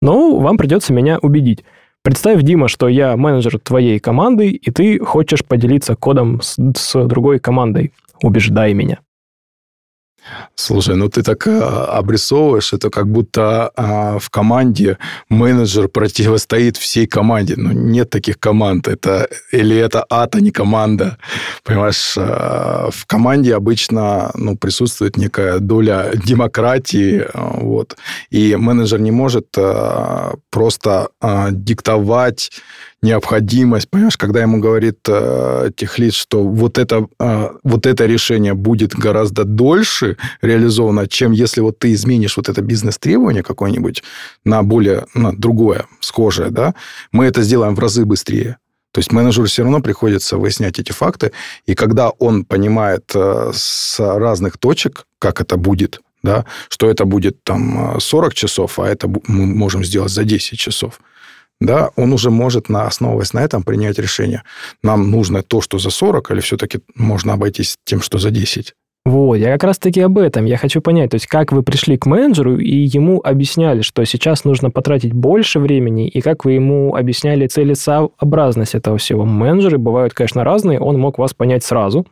[0.00, 1.64] Но вам придется меня убедить.
[2.04, 7.40] Представь, Дима, что я менеджер твоей команды, и ты хочешь поделиться кодом с, с другой
[7.40, 7.92] командой.
[8.22, 9.00] Убеждай меня.
[10.54, 17.06] Слушай, ну ты так а, обрисовываешь, это как будто а, в команде менеджер противостоит всей
[17.06, 17.54] команде.
[17.56, 18.88] Ну, нет таких команд.
[18.88, 21.18] Это, или это ад, а не команда.
[21.62, 27.24] Понимаешь, а, в команде обычно ну, присутствует некая доля демократии.
[27.32, 27.96] а, Вот,
[28.30, 31.08] и менеджер не может а, просто
[31.50, 32.50] диктовать
[33.06, 38.94] необходимость, понимаешь, когда ему говорит э, техлит, что вот это, э, вот это решение будет
[38.94, 44.02] гораздо дольше реализовано, чем если вот ты изменишь вот это бизнес-требование какое-нибудь
[44.44, 46.74] на более, на другое, схожее, да,
[47.12, 48.58] мы это сделаем в разы быстрее.
[48.92, 51.32] То есть менеджеру все равно приходится выяснять эти факты,
[51.66, 57.42] и когда он понимает э, с разных точек, как это будет, да, что это будет
[57.44, 61.00] там 40 часов, а это мы можем сделать за 10 часов,
[61.60, 64.42] да, он уже может, на, основываясь на этом, принять решение.
[64.82, 68.74] Нам нужно то, что за 40, или все-таки можно обойтись тем, что за 10?
[69.06, 70.46] Вот, я как раз-таки об этом.
[70.46, 74.44] Я хочу понять, то есть как вы пришли к менеджеру и ему объясняли, что сейчас
[74.44, 79.24] нужно потратить больше времени, и как вы ему объясняли целесообразность этого всего.
[79.24, 82.04] Менеджеры бывают, конечно, разные, он мог вас понять сразу,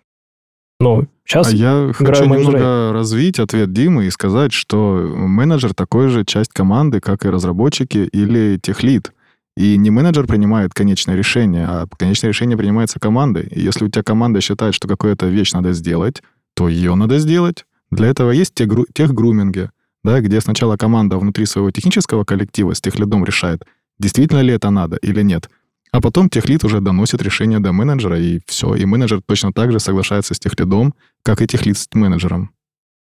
[0.78, 1.52] но сейчас...
[1.52, 2.52] А я хочу менеджера.
[2.52, 4.76] немного развить ответ Димы и сказать, что
[5.16, 9.12] менеджер такой же часть команды, как и разработчики или техлид.
[9.57, 13.47] И не менеджер принимает конечное решение, а конечное решение принимается командой.
[13.51, 16.23] И если у тебя команда считает, что какую-то вещь надо сделать,
[16.55, 17.64] то ее надо сделать.
[17.90, 19.71] Для этого есть те гру- техгруминги,
[20.03, 23.64] да, где сначала команда внутри своего технического коллектива с техлидом решает,
[24.01, 25.49] действительно ли это надо или нет.
[25.93, 28.75] А потом техлид уже доносит решение до менеджера, и все.
[28.75, 32.51] И менеджер точно так же соглашается с техлидом, как и техлид с менеджером.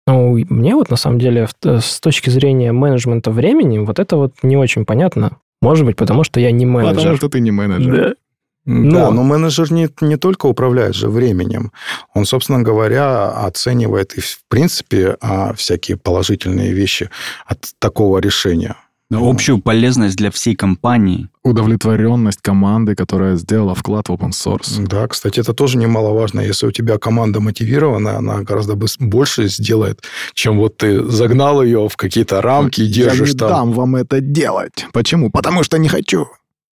[0.07, 4.35] Ну, мне вот на самом деле в- с точки зрения менеджмента времени вот это вот
[4.43, 5.39] не очень понятно.
[5.63, 6.97] Может быть, потому что я не менеджер.
[6.97, 7.93] Потому что ты не менеджер.
[7.93, 8.15] Да.
[8.67, 11.71] Да, Но- но менеджер не, не только управляет же временем.
[12.15, 17.09] Он, собственно говоря, оценивает и, в принципе, а, всякие положительные вещи
[17.47, 18.75] от такого решения.
[19.13, 21.29] Общую полезность для всей компании.
[21.45, 24.85] Удовлетворенность команды, которая сделала вклад в open source.
[24.85, 26.41] Да, кстати, это тоже немаловажно.
[26.41, 30.03] Если у тебя команда мотивирована, она гораздо больше сделает,
[30.35, 33.49] чем вот ты загнал ее в какие-то рамки и держишь Я не там.
[33.49, 34.87] дам вам это делать.
[34.93, 35.31] Почему?
[35.31, 36.27] Потому что не хочу.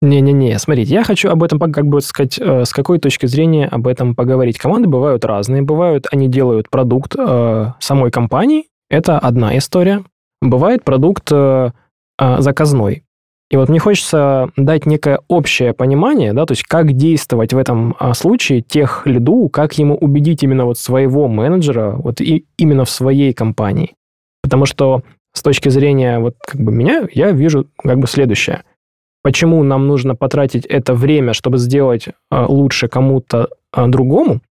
[0.02, 3.86] Не-не-не, смотрите, я хочу об этом, как бы сказать, э, с какой точки зрения об
[3.86, 4.56] этом поговорить.
[4.56, 10.02] Команды бывают разные, бывают, они делают продукт э, самой компании, это одна история.
[10.40, 11.72] Бывает продукт э,
[12.20, 13.04] заказной.
[13.50, 17.96] И вот мне хочется дать некое общее понимание, да, то есть как действовать в этом
[17.98, 22.90] а, случае тех лиду, как ему убедить именно вот своего менеджера вот и именно в
[22.90, 23.96] своей компании.
[24.40, 25.02] Потому что
[25.32, 28.62] с точки зрения вот как бы меня, я вижу как бы следующее.
[29.22, 34.42] Почему нам нужно потратить это время, чтобы сделать а, лучше кому-то а, другому?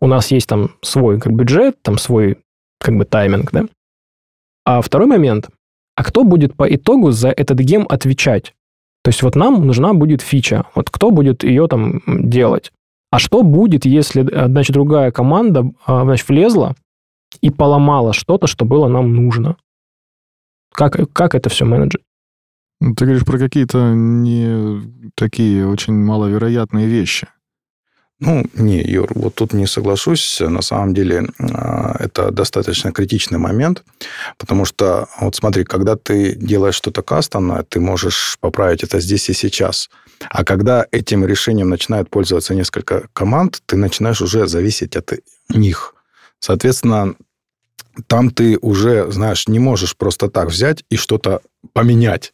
[0.00, 2.38] У нас есть там свой как бюджет, там свой
[2.78, 3.64] как бы тайминг, да?
[4.64, 5.48] А второй момент–
[5.94, 8.54] а кто будет по итогу за этот гем отвечать?
[9.02, 12.72] То есть вот нам нужна будет фича, вот кто будет ее там делать?
[13.10, 16.74] А что будет, если, значит, другая команда, а, значит, влезла
[17.40, 19.56] и поломала что-то, что было нам нужно?
[20.72, 22.00] Как, как это все менеджер?
[22.80, 27.28] Ну, ты говоришь про какие-то не такие очень маловероятные вещи.
[28.24, 30.40] Ну, не, Юр, вот тут не соглашусь.
[30.40, 33.82] На самом деле а, это достаточно критичный момент,
[34.38, 39.32] потому что, вот смотри, когда ты делаешь что-то кастомное, ты можешь поправить это здесь и
[39.32, 39.90] сейчас.
[40.30, 45.14] А когда этим решением начинают пользоваться несколько команд, ты начинаешь уже зависеть от
[45.48, 45.94] них.
[46.38, 47.16] Соответственно,
[48.06, 51.40] там ты уже, знаешь, не можешь просто так взять и что-то
[51.72, 52.32] поменять.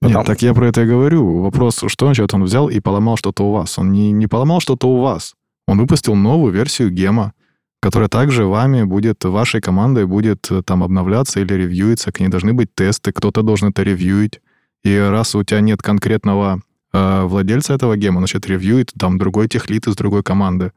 [0.00, 0.18] Потому...
[0.18, 1.42] Нет, так я про это и говорю.
[1.42, 3.78] Вопрос, что значит он взял и поломал что-то у вас?
[3.78, 5.34] Он не, не поломал что-то у вас.
[5.66, 7.32] Он выпустил новую версию гема,
[7.80, 12.12] которая также вами будет, вашей командой будет э, там обновляться или ревьюиться.
[12.12, 14.40] К ней должны быть тесты, кто-то должен это ревьюить.
[14.84, 16.60] И раз у тебя нет конкретного
[16.92, 20.72] э, владельца этого гема, значит, ревьюет там другой техлит из другой команды.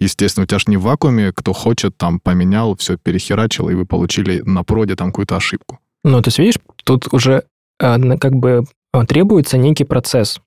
[0.00, 3.86] Естественно, у тебя же не в вакууме, кто хочет, там, поменял, все перехерачил, и вы
[3.86, 5.78] получили на проде там какую-то ошибку.
[6.02, 7.44] Ну, то есть, видишь, тут уже
[7.78, 10.40] как бы э, требуется некий процесс.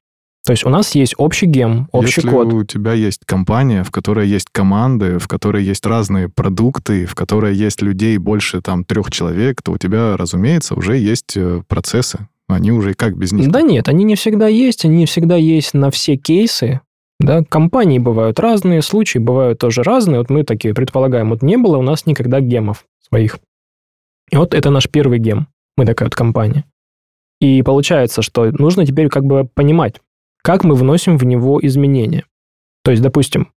[0.46, 2.54] То есть у нас есть общий гем, общий Если код.
[2.54, 7.54] у тебя есть компания, в которой есть команды, в которой есть разные продукты, в которой
[7.54, 12.30] есть людей больше там трех человек, то у тебя, разумеется, уже есть э, процессы.
[12.48, 13.52] Они уже как без них?
[13.52, 16.80] Да нет, они не всегда есть, они не всегда есть на все кейсы.
[17.20, 20.20] Да, компании бывают разные, случаи бывают тоже разные.
[20.20, 23.40] Вот мы такие предполагаем, вот не было у нас никогда гемов своих.
[24.32, 25.48] И вот это наш первый гем.
[25.76, 26.64] Мы такая вот компания.
[27.40, 30.02] И получается, что нужно теперь как бы понимать,
[30.42, 32.26] как мы вносим в него изменения.
[32.84, 33.52] То есть, допустим,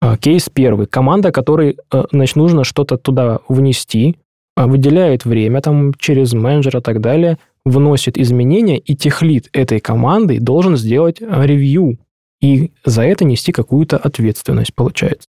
[0.00, 0.86] а, кейс первый.
[0.86, 1.78] Команда, которой
[2.12, 4.16] значит, нужно что-то туда внести,
[4.56, 10.40] а, выделяет время там через менеджера и так далее, вносит изменения, и техлит этой команды
[10.40, 11.98] должен сделать ревью
[12.40, 15.28] и за это нести какую-то ответственность, получается.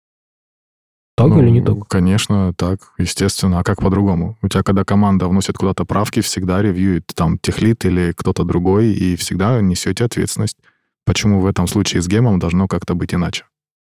[1.21, 1.87] Так ну, или не так?
[1.87, 3.59] Конечно, так, естественно.
[3.59, 4.39] А как по-другому?
[4.41, 9.17] У тебя, когда команда вносит куда-то правки, всегда ревьюет там техлит или кто-то другой, и
[9.17, 10.57] всегда несете ответственность.
[11.05, 13.45] Почему в этом случае с гемом должно как-то быть иначе?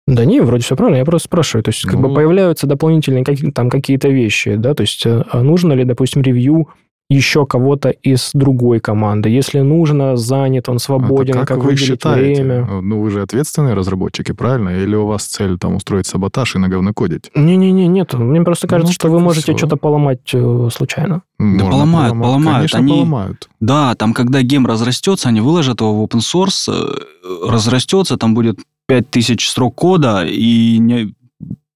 [0.08, 0.98] Да не, вроде все правильно.
[0.98, 1.64] Я просто спрашиваю.
[1.64, 1.92] То есть, ну...
[1.92, 2.16] как бы ну.
[2.16, 4.74] появляются дополнительные какие там какие-то вещи, да?
[4.74, 6.70] То есть, э, а нужно ли, допустим, ревью
[7.12, 9.30] еще кого-то из другой команды.
[9.30, 12.44] Если нужно, занят, он свободен, Это как, как вы считаете?
[12.44, 12.82] время.
[12.82, 14.70] Ну, вы же ответственные разработчики, правильно?
[14.70, 17.30] Или у вас цель там устроить саботаж и наговнокодить?
[17.36, 18.14] Не-не-не, нет.
[18.14, 21.24] Мне просто кажется, ну, что вы можете что-то поломать э, случайно.
[21.38, 22.24] Да поломают, поломать.
[22.24, 22.58] поломают.
[22.58, 23.50] Конечно, они, поломают.
[23.60, 28.60] Да, там, когда гейм разрастется, они выложат его в open source, э, разрастется, там будет
[28.88, 31.14] 5000 строк кода, и не,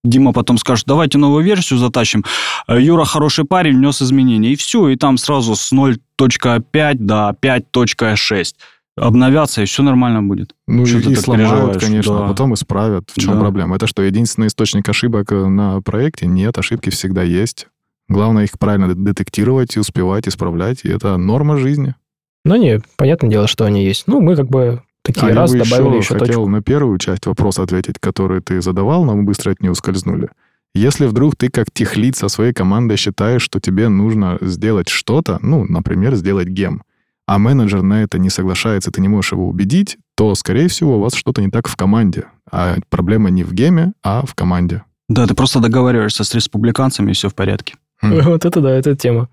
[0.06, 2.24] Дима потом скажет, давайте новую версию затащим.
[2.68, 4.53] Э, Юра хороший парень, внес изменения.
[4.53, 8.45] И все, и там сразу с 0.5 до 5.6
[8.97, 10.56] обновятся, и все нормально будет.
[10.68, 12.26] Ну что и, и сломают, конечно, да.
[12.26, 13.10] а потом исправят.
[13.14, 13.39] В чем да.
[13.41, 13.76] проблема?
[13.76, 16.28] Это что, единственный источник ошибок э, на проекте?
[16.28, 17.68] Нет, ошибки всегда есть.
[18.08, 21.95] Главное их правильно детектировать и успевать исправлять, и это норма жизни.
[22.45, 24.03] Ну, не, понятное дело, что они есть.
[24.06, 26.49] Ну, мы как бы Такие а раз я добавили еще, еще хотел точку.
[26.49, 30.30] на первую часть вопроса ответить, который ты задавал, но мы быстро от нее ускользнули.
[30.74, 35.64] Если вдруг ты как техлит со своей командой считаешь, что тебе нужно сделать что-то, ну,
[35.64, 36.82] например, сделать гем,
[37.28, 41.01] а менеджер на это не соглашается, ты не можешь его убедить, то, скорее всего, у
[41.01, 42.26] вас что-то не так в команде.
[42.51, 44.84] А проблема не в геме, а в команде.
[45.08, 47.76] Да, ты просто договариваешься с республиканцами, и все в порядке.
[48.01, 49.30] Вот это да, это тема.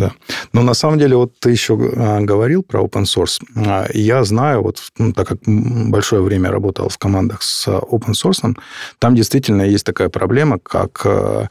[0.00, 0.12] Да.
[0.54, 3.38] Но на самом деле, вот ты еще а, говорил про open source.
[3.54, 8.56] А, я знаю, вот ну, так как большое время работал в командах с open source,
[8.98, 11.48] там действительно есть такая проблема, как а,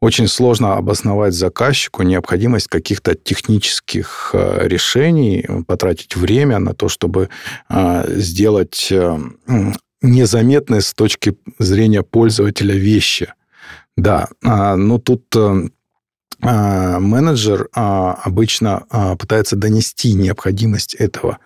[0.00, 7.28] очень сложно обосновать заказчику необходимость каких-то технических решений, потратить время на то, чтобы
[8.06, 8.90] сделать
[10.00, 13.34] незаметные с точки зрения пользователя вещи.
[13.98, 15.68] Да, но тут а,
[16.42, 21.38] менеджер а, обычно а, пытается донести необходимость этого.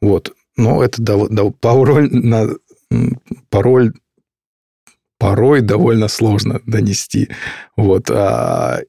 [0.00, 0.32] Вот.
[0.56, 1.02] Но это
[1.60, 2.10] порой,
[3.50, 3.92] порой,
[5.18, 7.28] порой довольно сложно донести.
[7.76, 8.10] Вот.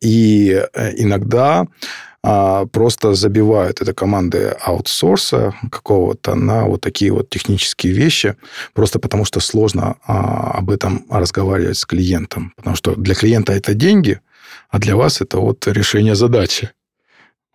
[0.01, 1.66] И э, иногда
[2.30, 8.36] а, просто забивают это команды аутсорса какого-то на вот такие вот технические вещи,
[8.74, 12.51] просто потому что сложно а, об этом разговаривать с клиентом.
[12.58, 14.20] Потому что для клиента это деньги,
[14.70, 16.72] а для вас это вот решение задачи.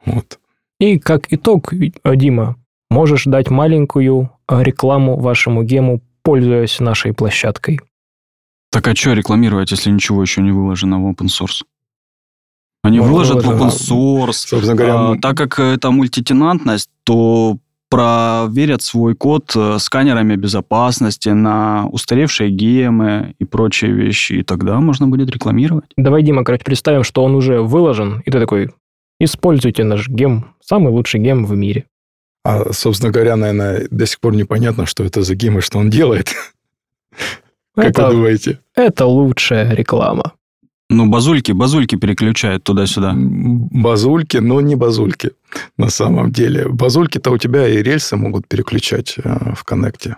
[0.04, 0.38] Вот.
[0.80, 1.72] И как итог,
[2.04, 2.56] Дима,
[2.90, 7.80] можешь дать маленькую э, рекламу вашему гему, пользуясь нашей площадкой.
[8.70, 11.62] Так а что рекламировать, если ничего еще не выложено в open source?
[12.82, 14.32] Они Ну, выложат в open source.
[14.32, 17.58] Собственно говоря, А, так как это мультитенантность, то
[17.92, 25.06] проверят свой код э, сканерами безопасности на устаревшие гемы и прочие вещи, и тогда можно
[25.08, 25.90] будет рекламировать.
[25.98, 28.70] Давай, Дима, короче, представим, что он уже выложен, и ты такой,
[29.20, 31.84] используйте наш гем, самый лучший гем в мире.
[32.44, 35.90] а, собственно говоря, наверное, до сих пор непонятно, что это за гейм и что он
[35.90, 36.32] делает.
[37.76, 38.58] Как Это, вы думаете?
[38.74, 40.32] это лучшая реклама.
[40.92, 43.14] Ну, базульки, базульки переключают туда-сюда.
[43.16, 45.30] Базульки, но не базульки
[45.78, 46.68] на самом деле.
[46.68, 50.16] Базульки-то у тебя и рельсы могут переключать э, в коннекте.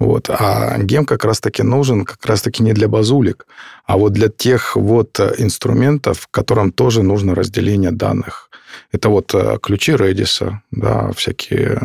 [0.00, 0.30] Вот.
[0.30, 3.46] А гем как раз-таки нужен как раз-таки не для базулек,
[3.84, 8.48] а вот для тех вот э, инструментов, которым тоже нужно разделение данных.
[8.92, 11.80] Это вот э, ключи Redis, да, всякие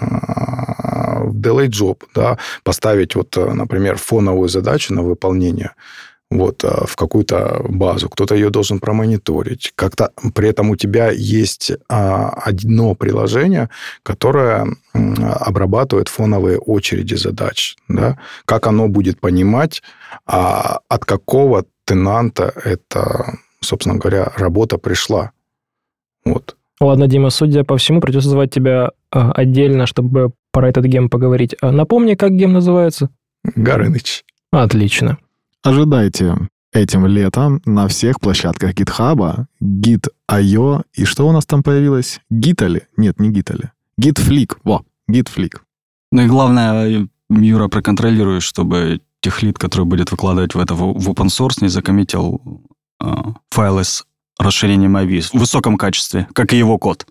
[1.23, 5.71] delay job, да, поставить вот, например, фоновую задачу на выполнение
[6.33, 9.71] вот, э, в какую-то базу, кто-то ее должен промониторить.
[9.75, 13.69] Как-то при этом у тебя есть а, одно приложение,
[14.03, 17.75] которое обрабатывает фоновые очереди задач.
[17.87, 18.17] Да?
[18.45, 19.83] Как оно будет понимать,
[20.25, 25.31] а, от какого тенанта эта, собственно говоря, работа пришла.
[26.25, 26.55] Вот.
[26.79, 31.55] Ладно, Дима, судя по всему, придется звать тебя отдельно, чтобы про этот гем поговорить.
[31.61, 33.09] А напомни, как гем называется?
[33.43, 34.23] Горыныч.
[34.51, 35.17] Отлично.
[35.63, 36.35] Ожидайте
[36.73, 42.19] этим летом на всех площадках GitHub, Git.io и что у нас там появилось?
[42.31, 42.83] Gitali?
[42.97, 43.69] Нет, не Gitali.
[43.97, 44.57] Gitflick.
[44.65, 45.61] Во, Gitflick.
[46.11, 51.61] Ну и главное, Юра, проконтролируй, чтобы техлит, который будет выкладывать в это в open source,
[51.61, 52.41] не закоммитил
[53.01, 53.13] э,
[53.49, 54.03] файлы с
[54.37, 57.07] расширением IVs в высоком качестве, как и его код.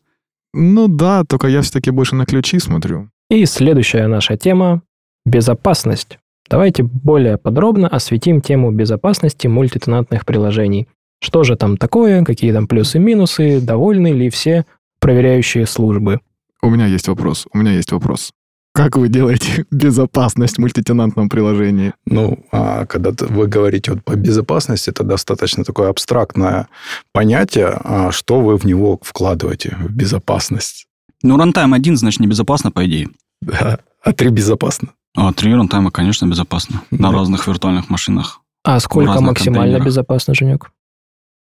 [0.53, 3.09] Ну да, только я все-таки больше на ключи смотрю.
[3.31, 4.83] И следующая наша тема–
[5.25, 6.19] безопасность.
[6.49, 10.89] Давайте более подробно осветим тему безопасности мультитенантных приложений.
[11.23, 14.67] Что же там такое, какие там плюсы и минусы, довольны ли все
[15.01, 16.21] проверяющие службы.
[16.63, 17.47] У меня есть вопрос.
[17.53, 18.33] У меня есть вопрос.
[18.75, 21.93] Как вы делаете безопасность в мультитенантном приложении?
[22.07, 26.69] Ну, а когда вы говорите вот по безопасности, это достаточно такое абстрактное
[27.13, 30.87] понятие, а что вы в него вкладываете, в безопасность.
[31.23, 33.09] Ну, рантайм один, значит, небезопасно, по идее.
[33.41, 33.79] Да.
[34.05, 34.89] А три безопасно.
[35.15, 36.83] А три рантайма, конечно, безопасно.
[36.91, 37.19] На Да.
[37.19, 38.41] разных виртуальных машинах.
[38.65, 40.71] А сколько максимально безопасно, Женек?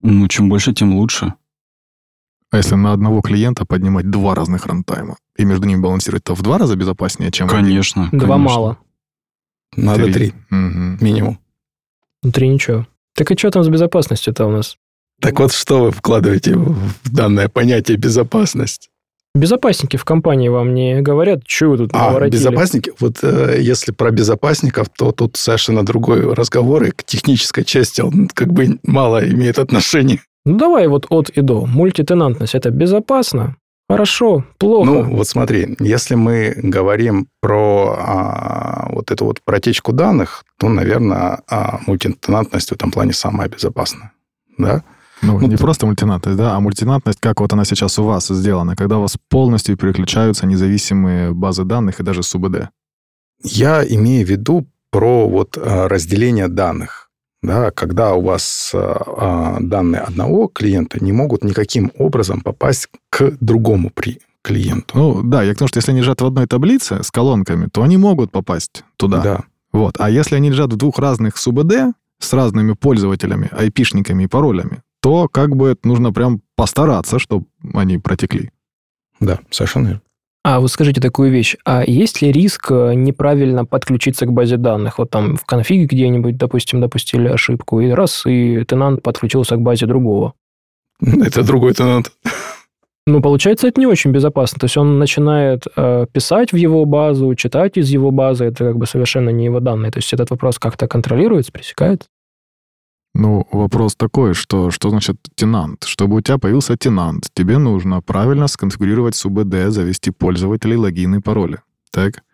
[0.03, 1.35] Ну, чем больше, тем лучше.
[2.51, 6.43] А если на одного клиента поднимать два разных рантайма и между ними балансировать, то в
[6.43, 7.59] два раза безопаснее, чем один?
[7.59, 8.09] Конечно.
[8.13, 8.39] Два конечно.
[8.39, 8.79] мало.
[9.77, 10.13] Надо Три.
[10.13, 10.99] три Мгм.
[11.01, 11.39] минимум.
[12.23, 12.87] Внутри ничего.
[13.15, 14.77] Так и что там с безопасностью-то у нас?
[15.21, 18.91] Так вот, что вы вкладываете в данное понятие безопасность?
[19.35, 22.39] Безопасники в компании вам не говорят, что вы тут А, наворотили?
[22.41, 28.01] безопасники, вот э, если про безопасников, то тут совершенно другой разговор, и к технической части
[28.01, 30.21] он как бы мало имеет отношения.
[30.45, 31.67] Ну давай вот от и до.
[31.67, 33.57] Мультитенантность– это безопасно?
[33.91, 34.87] Хорошо, плохо.
[34.91, 41.41] Ну, вот смотри, если мы говорим про а, вот эту вот протечку данных, то, наверное,
[41.51, 44.13] а, мультитенантность в этом плане самая безопасная.
[44.59, 44.85] Да?
[45.25, 48.77] Ну, Ну, не просто мультинатность, да, а мультинатность, как вот она сейчас у вас сделана,
[48.77, 52.69] когда у вас полностью переключаются независимые базы данных и даже СУБД.
[53.43, 57.11] Я имею в виду про вот а, разделение данных.
[57.43, 63.33] Да, когда у вас а, а, данные одного клиента не могут никаким образом попасть к
[63.41, 64.97] другому при клиенту.
[64.97, 67.83] Ну, да, я к тому, что если они лежат в одной таблице с колонками, то
[67.83, 69.21] они могут попасть туда.
[69.21, 69.45] да.
[69.73, 69.97] Вот.
[69.99, 75.29] А если они лежат в двух разных СУБД с разными пользователями, айпишниками и паролями, то
[75.29, 77.45] как бы нужно прям постараться, чтобы
[77.75, 78.51] они протекли.
[79.21, 80.01] Да, совершенно верно.
[80.45, 81.57] А вот скажите такую вещь.
[81.67, 84.97] А есть ли риск э, неправильно подключиться к базе данных?
[84.97, 89.85] Вот там в конфиге где-нибудь, допустим, допустили ошибку, и раз, и тенант подключился к базе
[89.85, 90.33] другого.
[91.01, 92.11] Это другой тенант.
[93.07, 94.59] Ну, получается, это не очень безопасно.
[94.59, 98.47] То есть он начинает э, писать в его базу, читать из его базы.
[98.47, 99.93] Это как бы совершенно не его данные.
[99.93, 102.09] То есть этот вопрос как-то контролируется, пресекается?
[103.15, 105.85] Ну, вопрос такой, что, что значит тенант?
[105.85, 111.61] Чтобы у тебя появился тенант, тебе нужно правильно сконфигурировать СУБД, завести пользователей, логины пароли.
[111.93, 112.25] Так?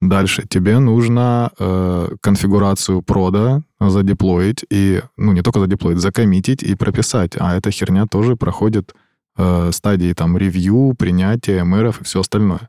[0.00, 7.36] Дальше тебе нужно э, конфигурацию прода задеплоить и, ну, не только задеплоить, закоммитить и прописать.
[7.38, 8.92] А эта херня тоже проходит
[9.38, 12.68] э, стадии там ревью, принятия, мэров и все остальное.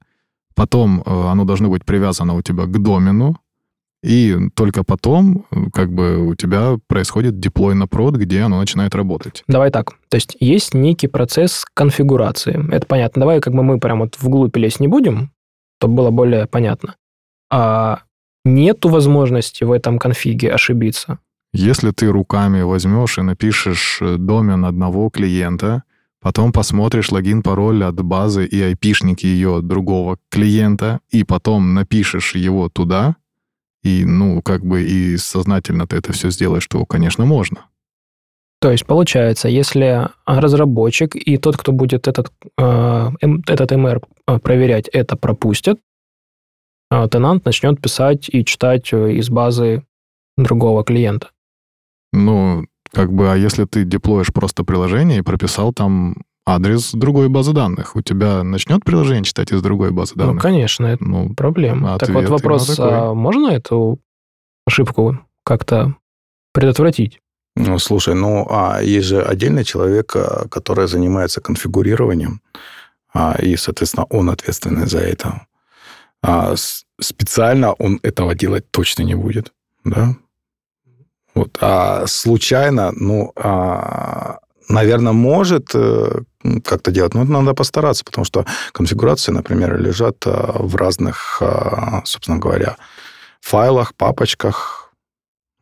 [0.56, 3.38] Потом э, оно должно быть привязано у тебя к домену,
[4.06, 8.94] и только потом э, как бы у тебя происходит деплой на прод, где оно начинает
[8.94, 9.44] работать.
[9.48, 9.94] Давай так.
[10.10, 12.72] То есть есть некий процесс конфигурации.
[12.72, 13.22] Это понятно.
[13.22, 15.32] Давай как бы мы прям вот вглубь лезть не будем,
[15.80, 16.96] чтобы было более понятно.
[17.52, 18.02] А
[18.44, 21.18] нету возможности в этом конфиге ошибиться.
[21.52, 25.84] Если ты руками возьмешь и напишешь э, домен одного клиента,
[26.22, 32.70] потом посмотришь логин, пароль от базы и айпишники ее другого клиента, и потом напишешь его
[32.70, 33.16] туда,
[33.86, 37.68] и, ну, как бы и сознательно ты это все сделаешь, то, конечно, можно.
[38.60, 43.12] То есть, получается, если разработчик и тот, кто будет этот, э,
[43.48, 45.80] этот MR э, проверять, это пропустят,
[46.90, 49.84] э, тенант начнет писать и читать из базы
[50.36, 51.30] другого клиента.
[52.12, 57.54] Ну, как бы, а если ты деплоишь просто приложение и прописал там адрес другой базы
[57.54, 60.36] данных, у тебя начнет приложение читать из другой базы ну, данных?
[60.36, 61.98] Ну, конечно, это ну, проблема.
[61.98, 64.00] Так вот вопрос, а можно эту
[64.66, 65.96] ошибку как-то
[66.54, 67.20] предотвратить?
[67.56, 72.42] Ну, слушай, ну, а есть же отдельный человек, а, который занимается конфигурированием,
[73.14, 75.48] а, и, соответственно, он ответственный за это.
[76.22, 76.56] А
[77.00, 79.54] специально он этого делать точно не будет,
[79.86, 80.16] да?
[81.34, 81.58] Вот.
[81.62, 84.40] А случайно, ну, а,
[84.70, 86.22] наверное, может э,
[86.64, 92.38] как-то делать, но надо постараться, потому что конфигурации, например, лежат э, в разных, э, собственно
[92.38, 92.78] говоря,
[93.42, 94.94] файлах, папочках.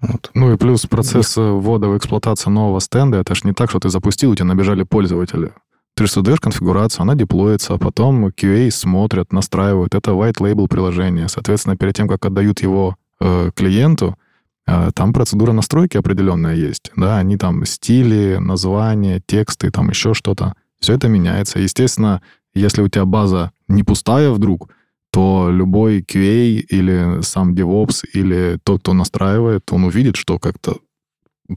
[0.01, 0.31] Вот.
[0.33, 3.89] Ну и плюс процесс ввода в эксплуатацию нового стенда, это же не так, что ты
[3.89, 5.53] запустил, у тебя набежали пользователи.
[5.95, 9.93] Ты же создаешь конфигурацию, она деплоится, а потом QA смотрят, настраивают.
[9.93, 11.27] Это white label приложение.
[11.29, 14.17] Соответственно, перед тем, как отдают его э, клиенту,
[14.65, 20.53] там процедура настройки определенная есть, да, они там стили, названия, тексты, там еще что-то.
[20.79, 21.59] Все это меняется.
[21.59, 22.21] Естественно,
[22.53, 24.69] если у тебя база не пустая вдруг,
[25.11, 30.77] то любой QA или сам DevOps или тот, кто настраивает, он увидит, что как-то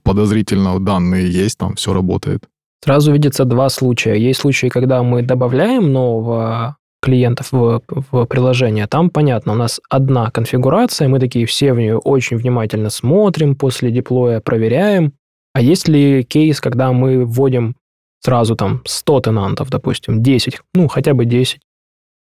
[0.03, 2.49] подозрительно данные есть, там все работает.
[2.85, 4.17] Сразу видится два случая.
[4.17, 6.77] Есть случаи, когда мы добавляем нового
[7.07, 11.99] клиентов в, в приложение, там понятно, у нас одна конфигурация, мы такие все в нее
[11.99, 15.13] очень внимательно смотрим, после деплоя проверяем.
[15.55, 17.77] А есть ли кейс, когда мы вводим
[18.25, 21.61] сразу там 100 тенантов, допустим, 10, ну, хотя бы 10,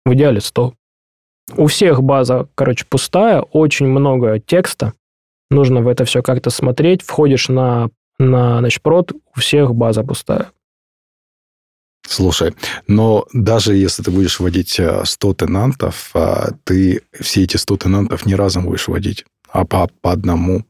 [0.04, 0.74] в идеале 100.
[1.56, 4.92] У всех база, короче, пустая, очень много текста,
[5.50, 10.50] нужно в это все как-то смотреть, входишь на, на значит, прод, у всех база пустая.
[12.06, 12.54] Слушай,
[12.86, 18.26] но даже если ты будешь вводить 100 э, тенантов, э, ты все эти 100 тенантов
[18.26, 20.64] не разом будешь вводить, а по, по одному.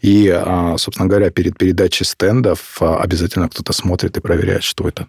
[0.00, 5.06] И, э, собственно говоря, перед передачей стендов обязательно кто-то смотрит и проверяет, что это.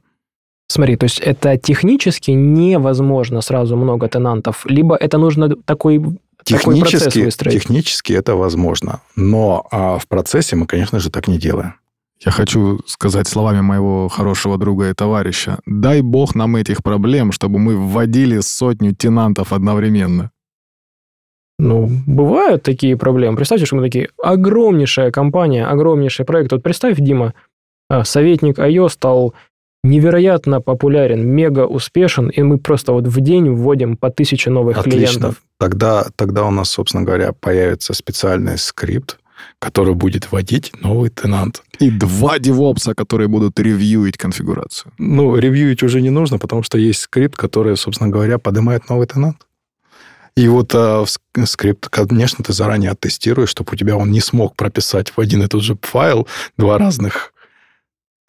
[0.67, 6.01] Смотри, то есть это технически невозможно сразу много тенантов, либо это нужно такой
[6.43, 11.75] Технически, технически это возможно, но а, в процессе мы, конечно же, так не делаем.
[12.23, 15.59] Я хочу сказать словами моего хорошего друга и товарища.
[15.65, 20.31] Дай бог нам этих проблем, чтобы мы вводили сотню тенантов одновременно.
[21.57, 23.37] Ну, бывают такие проблемы.
[23.37, 26.51] Представьте, что мы такие, огромнейшая компания, огромнейший проект.
[26.51, 27.33] Вот представь, Дима,
[27.89, 29.33] а, советник IO стал
[29.83, 34.99] невероятно популярен, мега успешен, и мы просто вот в день вводим по тысяче новых Отлично.
[34.99, 35.43] клиентов.
[35.57, 39.19] Тогда, тогда у нас, собственно говоря, появится специальный скрипт,
[39.61, 41.61] который будет вводить новый тенант.
[41.77, 44.91] И два девопса, которые будут ревьюить конфигурацию.
[44.97, 49.37] Ну, ревьюить уже не нужно, потому что есть скрипт, который, собственно говоря, поднимает новый тенант.
[50.35, 51.05] И вот а,
[51.45, 55.47] скрипт, конечно, ты заранее оттестируешь, чтобы у тебя он не смог прописать в один и
[55.47, 57.31] тот же файл два разных,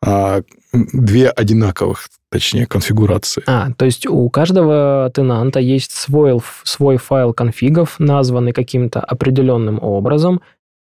[0.05, 3.43] а, две одинаковых, точнее, конфигурации.
[3.47, 10.43] А, то есть у каждого тенанта есть свой, свой файл конфигов, названный каким-то определенным образом,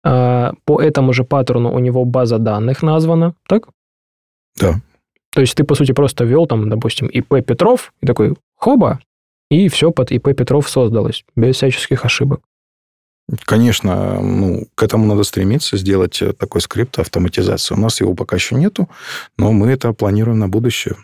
[0.03, 3.69] по этому же паттерну у него база данных названа, так?
[4.59, 4.81] Да.
[5.31, 8.99] То есть ты, по сути, просто ввел там, допустим, ИП Петров, и такой, хоба,
[9.49, 12.41] и все под ИП Петров создалось, без всяческих ошибок.
[13.45, 17.73] Конечно, ну, к этому надо стремиться, сделать такой скрипт автоматизации.
[17.73, 18.89] У нас его пока еще нету,
[19.37, 20.97] но мы это планируем на будущее.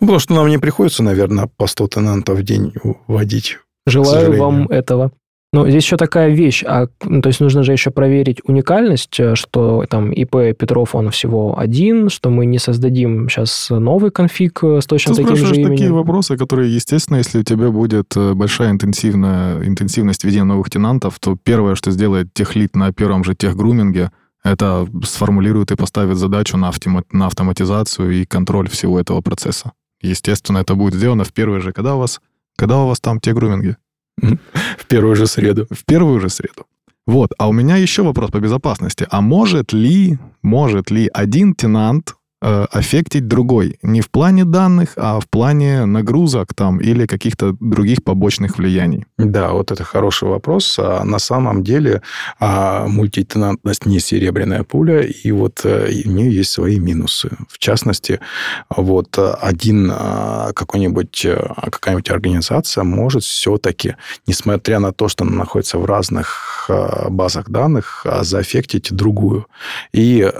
[0.00, 2.72] Ну, потому что нам не приходится, наверное, по 100 тенантов в день
[3.06, 3.58] вводить.
[3.86, 5.10] Желаю вам этого.
[5.50, 9.34] Ну, здесь еще такая вещь, а, ну, то есть нужно же еще проверить уникальность, э,
[9.34, 14.82] что там ИП Петров, он всего один, что мы не создадим сейчас новый конфиг э,
[14.82, 15.70] с точно Ты таким же именем.
[15.70, 21.18] такие вопросы, которые, естественно, если у тебя будет э, большая интенсивная, интенсивность введения новых тенантов,
[21.18, 24.10] то первое, что сделает техлит на первом же техгруминге,
[24.44, 29.72] это сформулирует и поставит задачу на, автомат, на автоматизацию и контроль всего этого процесса.
[30.02, 31.72] естественно, это будет сделано в первый же.
[31.72, 32.20] Когда у вас,
[32.54, 33.76] когда у вас там те груминги?
[34.88, 35.66] Первую же среду.
[35.70, 36.66] В первую же среду.
[37.06, 39.06] Вот, а у меня еще вопрос по безопасности.
[39.10, 43.78] А может ли, может ли один тенант аффектить другой?
[43.82, 49.06] Не в плане данных, а в плане нагрузок там или каких-то других побочных влияний?
[49.18, 50.78] Да, вот это хороший вопрос.
[50.78, 52.02] А на самом деле
[52.38, 57.30] а, мультитенантность не серебряная пуля, и вот у нее есть свои минусы.
[57.48, 58.20] В частности,
[58.68, 65.78] вот один а, какой-нибудь, а, какая-нибудь организация может все-таки, несмотря на то, что она находится
[65.78, 66.70] в разных
[67.08, 69.46] базах данных, заэффектить другую.
[69.92, 70.30] И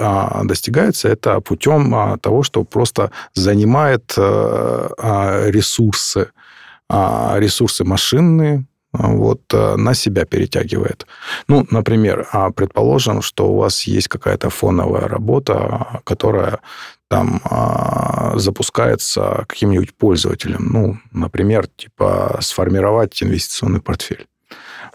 [0.45, 6.31] достигается это путем а, того, что просто занимает а, а, ресурсы,
[6.89, 11.07] а, ресурсы машинные, вот, на себя перетягивает.
[11.47, 16.61] Ну, например, а, предположим, что у вас есть какая-то фоновая работа, которая
[17.09, 20.69] там а, запускается каким-нибудь пользователем.
[20.73, 24.27] Ну, например, типа сформировать инвестиционный портфель.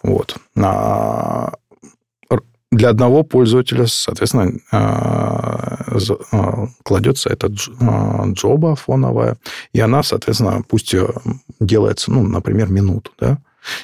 [0.03, 0.35] Вот.
[0.57, 1.53] А,
[2.75, 5.97] для одного пользователя, соответственно, а,
[6.31, 9.37] а, кладется эта а, джоба фоновая,
[9.73, 10.95] и она, соответственно, пусть
[11.59, 13.37] делается, ну, например, минуту, да,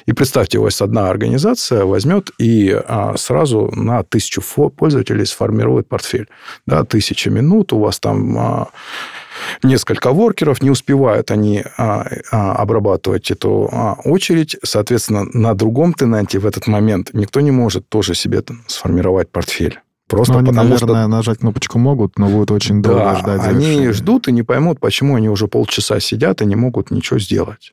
[0.06, 6.28] и представьте, у вас одна организация возьмет и а, сразу на тысячу пользователей сформирует портфель.
[6.66, 8.68] Да, тысяча минут, у вас там а,
[9.62, 14.56] несколько воркеров, не успевают они а, а, обрабатывать эту а, очередь.
[14.62, 19.80] Соответственно, на другом тенанте в этот момент никто не может тоже себе сформировать портфель.
[20.08, 21.08] Просто но ну, они, потому наверное, что...
[21.08, 23.82] нажать кнопочку могут, но будут очень долго да, ждать завершения.
[23.82, 27.72] они ждут и не поймут, почему они уже полчаса сидят и не могут ничего сделать.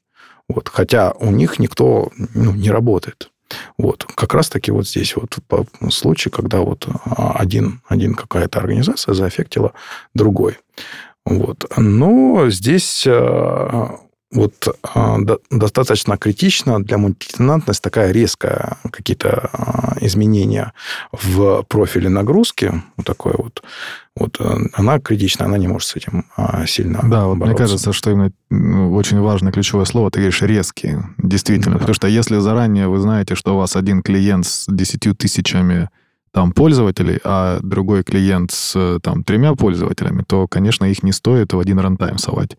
[0.49, 0.69] Вот.
[0.69, 3.31] Хотя у них никто ну, не работает.
[3.77, 4.05] Вот.
[4.15, 9.73] Как раз-таки вот здесь вот по случаю, когда вот один, один какая-то организация заэффектила
[10.13, 10.57] другой.
[11.25, 11.65] Вот.
[11.75, 13.87] Но здесь э,
[14.31, 15.17] вот э,
[15.49, 20.73] достаточно критично для мультитенантности такая резкая какие-то э, изменения
[21.11, 23.63] в профиле нагрузки, вот такое вот,
[24.15, 24.39] вот
[24.73, 26.25] она критична, она не может с этим
[26.67, 31.07] сильно Да, вот мне кажется, что именно ну, очень важное ключевое слово, ты говоришь резкие,
[31.17, 31.79] действительно, да.
[31.79, 35.89] потому что если заранее вы знаете, что у вас один клиент с десятью тысячами
[36.31, 41.59] там пользователей, а другой клиент с там тремя пользователями, то, конечно, их не стоит в
[41.59, 42.57] один рантайм совать.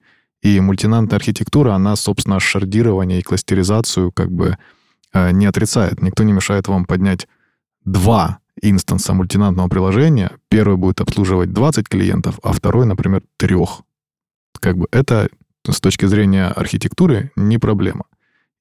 [0.49, 4.57] И мультинантная архитектура, она, собственно, шардирование и кластеризацию как бы
[5.12, 6.01] э, не отрицает.
[6.01, 7.28] Никто не мешает вам поднять
[7.84, 10.30] два инстанса мультинантного приложения.
[10.49, 13.82] Первый будет обслуживать 20 клиентов, а второй, например, трех.
[14.59, 15.28] Как бы это
[15.68, 18.07] с точки зрения архитектуры не проблема.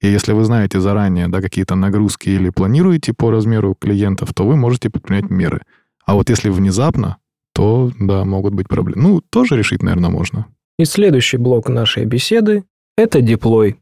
[0.02, 4.58] И если вы знаете заранее да, какие-то нагрузки или планируете по размеру клиентов, то вы
[4.58, 5.62] можете предпринять меры.
[6.06, 7.16] А вот если внезапно,
[7.54, 9.02] то, да, могут быть проблемы.
[9.02, 10.48] Ну, тоже решить, наверное, можно.
[10.78, 12.64] И следующий блок нашей беседы–
[12.98, 13.80] это деплой.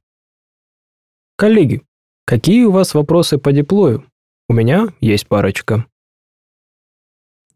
[1.38, 1.84] Коллеги,
[2.26, 4.06] какие у вас вопросы по деплою?
[4.48, 5.86] У меня есть парочка.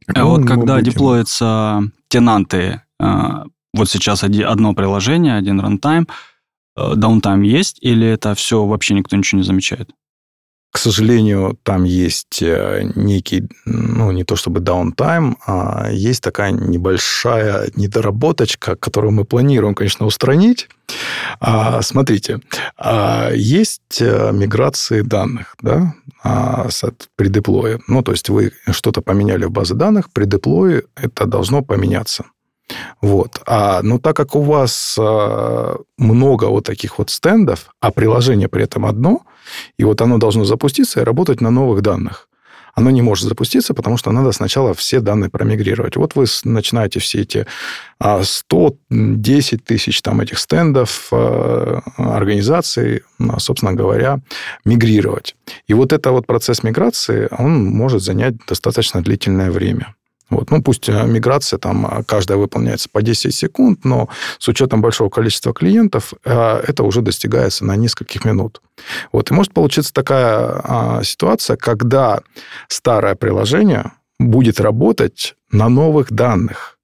[0.07, 8.07] А вот когда деплоятся тенанты, а, вот сейчас одно приложение, один runtime – downtime есть, или
[8.07, 9.91] это все вообще никто ничего не замечает?
[10.71, 17.71] К сожалению, там есть э, некий, ну, не то чтобы downtime, а есть такая небольшая
[17.75, 20.69] недоработочка, которую мы планируем, конечно, устранить.
[21.39, 22.39] А, смотрите,
[22.77, 26.67] а, есть э, миграции данных, да, а,
[27.15, 27.79] при деплое.
[27.87, 32.25] Ну, то есть вы что-то поменяли в базе данных, при деплое это должно поменяться.
[33.01, 33.41] Вот.
[33.45, 38.63] А, но так как у вас а, много вот таких вот стендов, а приложение при
[38.63, 39.23] этом одно,
[39.77, 42.29] и вот оно должно запуститься и работать на новых данных.
[42.75, 45.97] Оно не может запуститься, потому что надо сначала все данные промигрировать.
[45.97, 47.45] Вот вы начинаете все эти
[47.99, 54.19] 110 а, тысяч там этих стендов, а, организаций, а, собственно говоря,
[54.63, 55.35] мигрировать.
[55.67, 59.95] И вот этот вот процесс миграции, он может занять достаточно длительное время.
[60.29, 60.51] Вот.
[60.51, 65.09] Ну, пусть э, миграция там э, каждая выполняется по 10 секунд, но с учетом большого
[65.09, 68.61] количества клиентов э, это уже достигается на нескольких минут.
[69.11, 69.31] Вот.
[69.31, 72.21] И может получиться такая а, ситуация, когда
[72.67, 76.77] старое приложение будет работать на новых данных.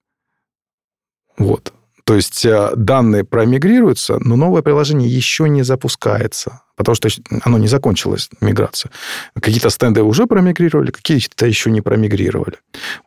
[1.38, 1.74] Вот.
[2.06, 2.46] То есть
[2.76, 7.10] данные промигрируются, но новое приложение еще не запускается потому что
[7.44, 8.92] оно не закончилось, миграция.
[9.34, 12.58] Какие-то стенды уже промигрировали, какие-то еще не промигрировали.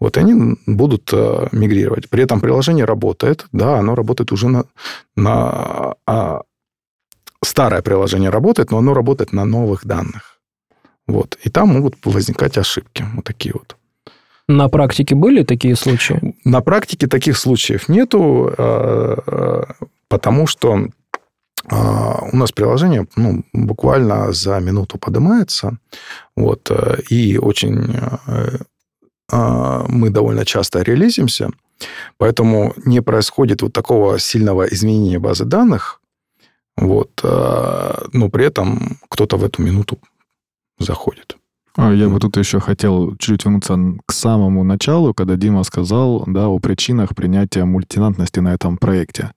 [0.00, 2.08] Вот они будут э, мигрировать.
[2.08, 4.64] При этом приложение работает, да, оно работает уже на...
[5.16, 6.42] на а,
[7.44, 10.40] старое приложение работает, но оно работает на новых данных.
[11.06, 11.38] Вот.
[11.46, 13.04] И там могут возникать ошибки.
[13.14, 13.76] Вот такие вот.
[14.48, 16.34] На практике были такие случаи?
[16.44, 18.52] На практике таких случаев нету.
[18.56, 19.62] Э, э,
[20.08, 20.88] Потому что
[21.70, 25.78] а, у нас приложение ну, буквально за минуту поднимается,
[26.36, 27.94] вот, э, и очень
[28.26, 31.50] э, мы довольно часто релизимся,
[32.16, 36.00] поэтому не происходит вот такого сильного изменения базы данных,
[36.76, 39.98] вот, но при этом кто-то в эту минуту
[40.78, 41.37] заходит.
[41.76, 46.58] Я бы тут еще хотел чуть вернуться к самому началу, когда Дима сказал да, о
[46.58, 49.32] причинах принятия мультинантности на этом проекте.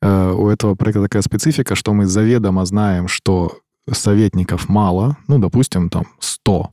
[0.00, 3.58] Э, у этого проекта такая специфика, что мы заведомо знаем, что
[3.90, 6.70] советников мало, ну, допустим, там 100,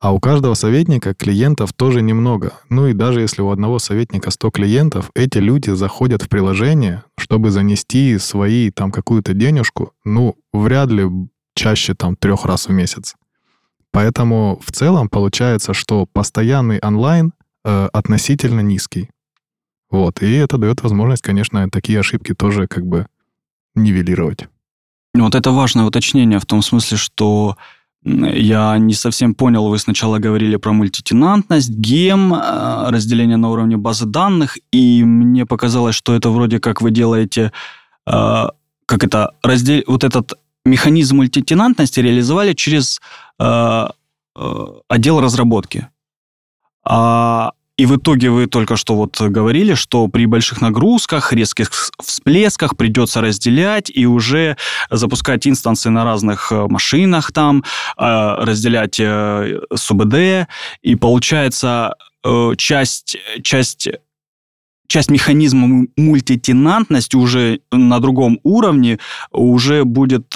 [0.00, 2.54] а у каждого советника клиентов тоже немного.
[2.70, 7.50] Ну и даже если у одного советника 100 клиентов, эти люди заходят в приложение, чтобы
[7.50, 11.06] занести свои там какую-то денежку, ну, вряд ли
[11.54, 13.14] чаще там трех раз в месяц.
[13.92, 17.32] Поэтому в целом получается, что постоянный онлайн
[17.64, 19.10] э, относительно низкий.
[19.90, 23.06] Вот, и это дает возможность, конечно, такие ошибки тоже как бы
[23.74, 24.48] нивелировать.
[25.14, 27.56] Вот это важное уточнение в том смысле, что
[28.02, 34.06] я не совсем понял, вы сначала говорили про мультитенантность, гем, э, разделение на уровне базы
[34.06, 37.52] данных, и мне показалось, что это вроде как вы делаете,
[38.06, 38.46] э,
[38.86, 39.82] как это, раздел...
[39.86, 40.34] вот этот
[40.64, 43.00] механизм мультитенантности реализовали через
[43.38, 43.88] э,
[44.88, 45.88] отдел разработки.
[46.84, 52.76] А и в итоге вы только что вот говорили, что при больших нагрузках, резких всплесках
[52.76, 54.58] придется разделять и уже
[54.90, 57.64] запускать инстансы на разных э, машинах там,
[57.96, 60.46] э, разделять э, СУБД.
[60.82, 61.94] И получается
[62.58, 63.88] часть, часть
[64.90, 68.98] часть механизма мультитенантности уже на другом уровне
[69.30, 70.34] уже будет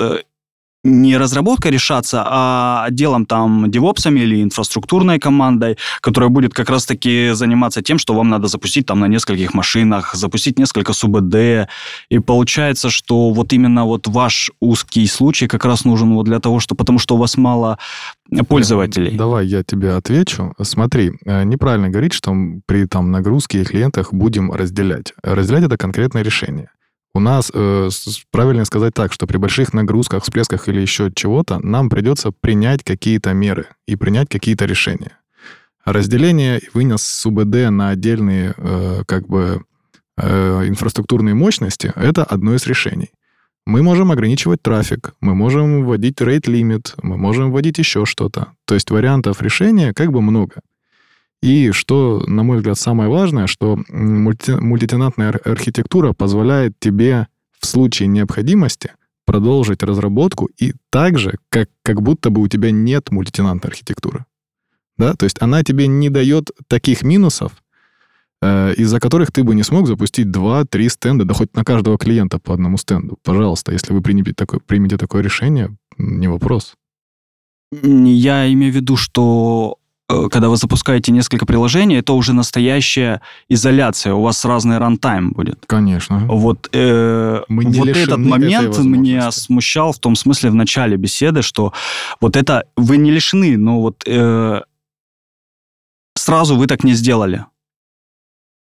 [0.85, 7.83] не разработка решаться, а отделом там девопсами или инфраструктурной командой, которая будет как раз-таки заниматься
[7.83, 11.69] тем, что вам надо запустить там на нескольких машинах, запустить несколько СУБД.
[12.11, 16.61] И получается, что вот именно вот ваш узкий случай как раз нужен вот для того,
[16.61, 17.79] что потому что у вас мало
[18.49, 19.17] пользователей.
[19.17, 20.55] Давай я тебе отвечу.
[20.61, 22.35] Смотри, э, неправильно говорить, что
[22.67, 25.15] при там нагрузке и клиентах будем разделять.
[25.23, 26.71] Разделять это конкретное решение.
[27.15, 27.91] У нас, э,
[28.33, 33.33] правильно сказать так, что при больших нагрузках, всплесках или еще чего-то, нам придется принять какие-то
[33.33, 35.13] меры и принять какие-то решения.
[35.85, 39.63] Разделение и вынос с УБД на отдельные э, как бы
[40.17, 43.11] э, инфраструктурные мощности— это одно из решений.
[43.65, 48.49] Мы можем ограничивать трафик, мы можем вводить limit, мы можем вводить еще что-то.
[48.65, 50.57] То есть вариантов решения как бы много.
[51.45, 57.29] И что, на мой взгляд, самое важное, что мульти, мультитенантная архитектура позволяет тебе
[57.61, 58.93] в случае необходимости
[59.27, 64.25] продолжить разработку и так же, как, как будто бы у тебя нет мультитенантной архитектуры.
[64.97, 65.13] Да?
[65.13, 67.53] То есть она тебе не дает таких минусов,
[68.41, 72.39] э, из-за которых ты бы не смог запустить 2-3 стенда, да хоть на каждого клиента
[72.39, 73.19] по одному стенду.
[73.23, 76.75] Пожалуйста, если вы примете такое, примете такое решение, не вопрос.
[77.71, 79.77] Я имею в виду, что
[80.09, 84.13] когда вы запускаете несколько приложений, это уже настоящая изоляция.
[84.15, 85.65] У вас разный рантайм будет.
[85.67, 86.27] Конечно.
[86.29, 91.43] Вот, э, Мы не вот этот момент меня смущал в том смысле в начале беседы,
[91.43, 91.73] что
[92.21, 94.61] вот это вы не лишены, но вот э,
[96.15, 97.47] сразу вы так не сделали.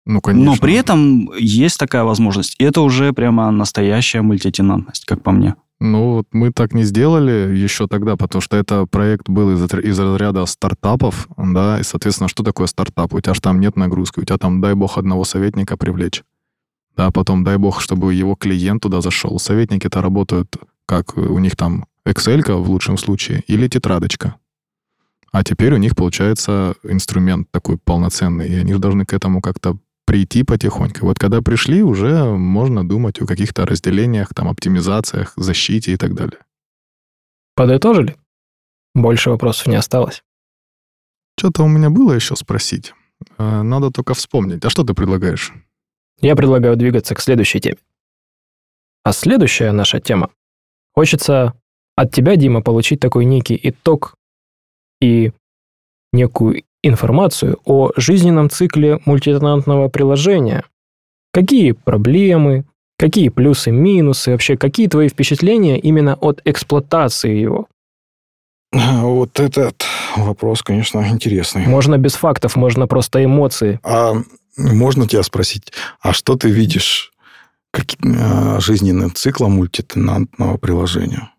[0.05, 0.53] Ну, конечно.
[0.53, 2.57] Но при этом есть такая возможность.
[2.59, 5.55] И это уже прямо настоящая мультитенантность, как по мне.
[5.79, 9.99] Ну, вот мы так не сделали еще тогда, потому что это проект был из, из
[9.99, 13.13] разряда стартапов, да, и, соответственно, что такое стартап?
[13.13, 16.23] У тебя же там нет нагрузки, у тебя там, дай бог, одного советника привлечь.
[16.97, 19.41] Да, потом, дай бог, чтобы его клиент туда зашел.
[19.41, 24.37] Советники-то работают, как у них там Excel в лучшем случае, или тетрадочка.
[25.33, 30.43] А теперь у них получается инструмент такой полноценный, и они должны к этому как-то прийти
[30.45, 31.07] потихоньку.
[31.07, 36.39] Вот когда пришли, уже можно думать о каких-то разделениях, там, оптимизациях, защите и так далее.
[37.55, 38.17] Подытожили?
[38.95, 40.23] Больше вопросов не осталось.
[41.39, 42.95] Что-то у меня было еще спросить.
[43.39, 44.65] Э, надо только вспомнить.
[44.65, 45.53] А что ты предлагаешь?
[46.21, 47.79] Я предлагаю двигаться к следующей теме.
[49.03, 50.31] А следующая наша тема.
[50.95, 51.55] Хочется
[51.97, 54.15] от тебя, Дима, получить такой некий итог
[55.01, 55.33] и
[56.13, 60.65] некую информацию о жизненном цикле мультитенантного приложения.
[61.33, 62.65] Какие проблемы,
[62.99, 67.67] какие плюсы, минусы, вообще какие твои впечатления именно от эксплуатации его?
[68.73, 69.85] Вот этот
[70.17, 71.67] вопрос, конечно, интересный.
[71.67, 73.81] Можно без фактов, можно просто эмоции.
[73.83, 74.15] А
[74.57, 77.13] можно тебя спросить, а что ты видишь
[77.71, 81.31] как, а, жизненным циклом мультитенантного приложения?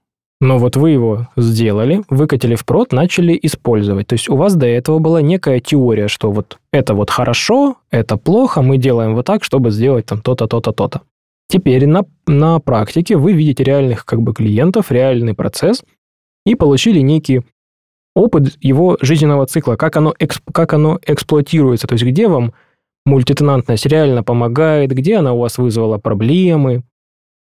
[0.43, 4.07] Но вот вы его сделали, выкатили в прод, начали использовать.
[4.07, 8.17] То есть у вас до этого была некая теория, что вот это вот хорошо, это
[8.17, 11.03] плохо, мы делаем вот так, чтобы сделать там то-то, то-то, то-то.
[11.47, 15.81] Теперь на, на практике вы видите реальных как бы клиентов, реальный процесс
[16.45, 17.43] и получили некий
[18.13, 22.51] опыт его жизненного цикла, как оно, эксп, как оно эксплуатируется, то есть где вам
[23.05, 26.83] мультитенантность реально помогает, где она у вас вызвала проблемы,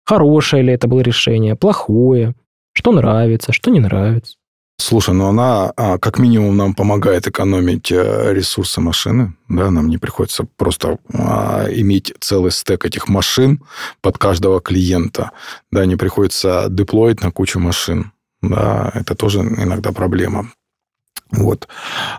[0.03, 2.33] хорошее ли это было решение, плохое,
[2.77, 4.35] что нравится, что не нравится.
[4.79, 9.97] Слушай, ну она а, как минимум нам помогает экономить э, ресурсы машины, да, нам не
[9.97, 13.63] приходится просто а, иметь целый стек этих машин
[14.01, 15.31] под каждого клиента,
[15.71, 18.11] да, не приходится деплоить на кучу машин,
[18.43, 20.51] да, это тоже иногда проблема.
[21.31, 21.67] Вот.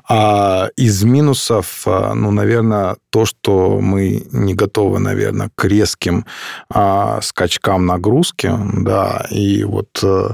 [0.09, 6.27] А из минусов, а, ну, наверное, то, что мы не готовы, наверное, к резким
[6.71, 10.31] а, скачкам нагрузки, да, и вот э,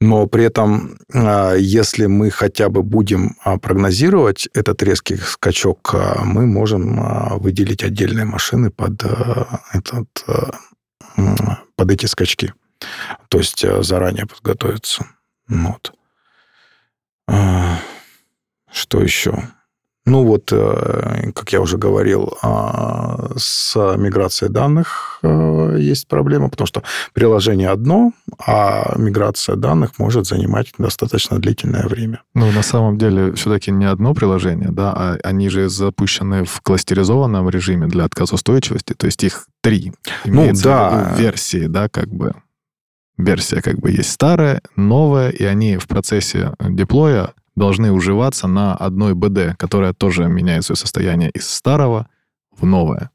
[0.00, 5.94] но при этом, а, если мы хотя бы будем а, прогнозировать этот резкий скачок,
[6.24, 9.02] мы можем выделить отдельные машины под,
[9.72, 10.08] этот,
[11.76, 12.52] под эти скачки.
[13.28, 15.06] То есть заранее подготовиться.
[15.48, 15.92] Вот.
[18.76, 19.42] Что еще?
[20.04, 26.66] Ну вот, э, как я уже говорил, а, с миграцией данных э, есть проблема, потому
[26.66, 26.82] что
[27.14, 32.22] приложение одно, а миграция данных может занимать достаточно длительное время.
[32.34, 37.48] Ну, на самом деле, все-таки не одно приложение, да, а они же запущены в кластеризованном
[37.48, 39.94] режиме для отказоустойчивости, то есть их три.
[40.26, 41.14] Ну, да.
[41.18, 42.34] версии, да, как бы.
[43.16, 49.14] Версия как бы есть старая, новая, и они в процессе деплоя должны уживаться на одной
[49.14, 52.08] БД, которая тоже меняет свое состояние из старого
[52.56, 53.10] в новое.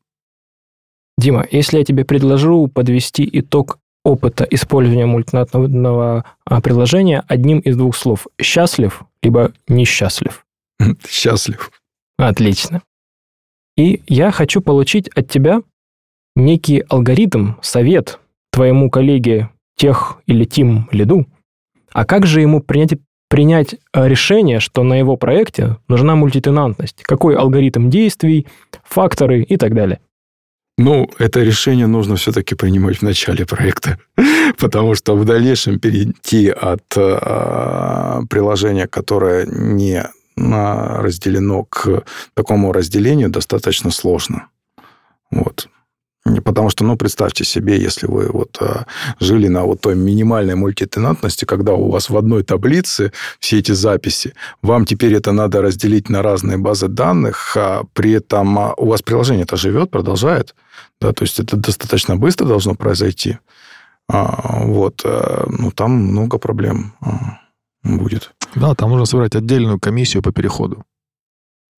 [1.18, 7.96] Дима, если я тебе предложу подвести итог опыта использования мультинатного а, приложения одним из двух
[7.96, 10.46] слов– счастлив, либо несчастлив.
[11.08, 11.72] Счастлив.
[12.18, 12.82] Отлично.
[13.78, 15.62] И я хочу получить от тебя
[16.36, 18.20] некий алгоритм, совет
[18.52, 21.28] твоему коллеге тех или тим лиду,
[21.92, 23.00] а как же ему принять
[23.32, 28.46] принять э, решение, что на его проекте нужна мультитенантность, какой алгоритм действий,
[28.84, 30.02] факторы и так далее.
[30.78, 33.98] Ну, это решение нужно все-таки принимать в начале проекта,
[34.60, 40.04] потому что в дальнейшем перейти от э, приложения, которое не
[40.36, 42.04] разделено к
[42.34, 44.48] такому разделению, достаточно сложно.
[45.30, 45.70] Вот.
[46.24, 48.86] Потому что, ну, представьте себе, если вы вот а,
[49.20, 54.34] жили на вот той минимальной мультитенантности, когда у вас в одной таблице все эти записи,
[54.62, 59.02] вам теперь это надо разделить на разные базы данных, а при этом а, у вас
[59.02, 60.54] приложение-то живет, продолжает,
[61.00, 63.38] да, то есть это достаточно быстро должно произойти.
[64.08, 67.40] А, вот, а, ну, там много проблем а,
[67.84, 68.32] будет.
[68.56, 70.84] Да, там нужно собрать отдельную комиссию по переходу.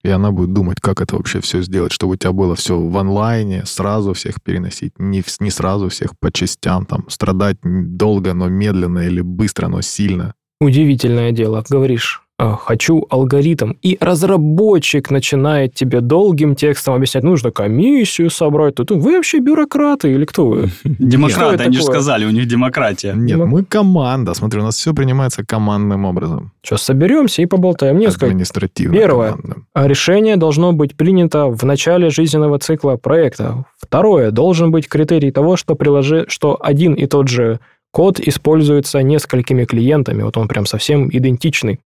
[0.03, 2.97] И она будет думать, как это вообще все сделать, чтобы у тебя было все в
[2.97, 8.99] онлайне, сразу всех переносить, не, не сразу всех по частям, там, страдать долго, но медленно,
[8.99, 10.33] или быстро, но сильно.
[10.59, 12.22] Удивительное дело, говоришь.
[12.39, 13.73] А, хочу алгоритм.
[13.83, 18.75] И разработчик начинает тебе долгим текстом объяснять, нужно комиссию собрать.
[18.75, 20.69] Тут вы вообще бюрократы или кто вы?
[20.83, 23.13] Демократы, они же сказали, у них демократия.
[23.13, 24.33] Нет, мы команда.
[24.33, 26.51] Смотри, у нас все принимается командным образом.
[26.63, 27.99] Сейчас соберемся и поболтаем.
[27.99, 28.27] Несколько.
[28.27, 28.97] Административно.
[28.97, 29.37] Первое.
[29.75, 33.65] Решение должно быть принято в начале жизненного цикла проекта.
[33.79, 34.31] Второе.
[34.31, 37.59] Должен быть критерий того, что, приложи, что один и тот же
[37.91, 40.23] код используется несколькими клиентами.
[40.23, 41.79] Вот он прям совсем идентичный.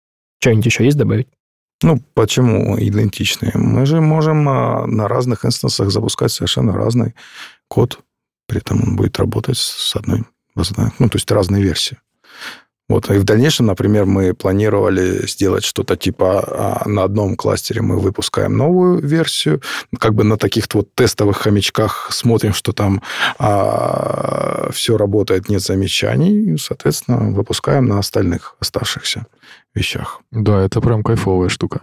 [0.44, 1.28] Что-нибудь еще есть добавить?
[1.82, 3.52] Ну, почему идентичные?
[3.54, 7.14] Мы же можем а, на разных инстансах запускать совершенно разный
[7.66, 8.00] код,
[8.46, 10.24] при этом он будет работать с одной,
[10.54, 11.96] ну, то есть разные версии.
[12.90, 13.10] Вот.
[13.10, 18.54] И в дальнейшем, например, мы планировали сделать что-то типа а, на одном кластере мы выпускаем
[18.54, 19.62] новую версию,
[19.98, 23.00] как бы на таких вот тестовых хомячках смотрим, что там
[23.38, 29.26] а, все работает, нет замечаний, и, соответственно, выпускаем на остальных оставшихся
[29.74, 30.20] вещах.
[30.30, 31.82] Да, это прям кайфовая штука.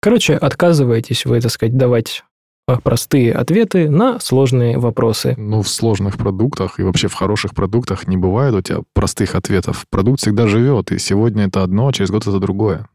[0.00, 2.24] Короче, отказываетесь вы, так сказать, давать
[2.66, 5.34] а, простые ответы на сложные вопросы.
[5.36, 9.86] Ну, в сложных продуктах и вообще в хороших продуктах не бывает у тебя простых ответов.
[9.90, 12.88] Продукт всегда живет, и сегодня это одно, а через год это другое.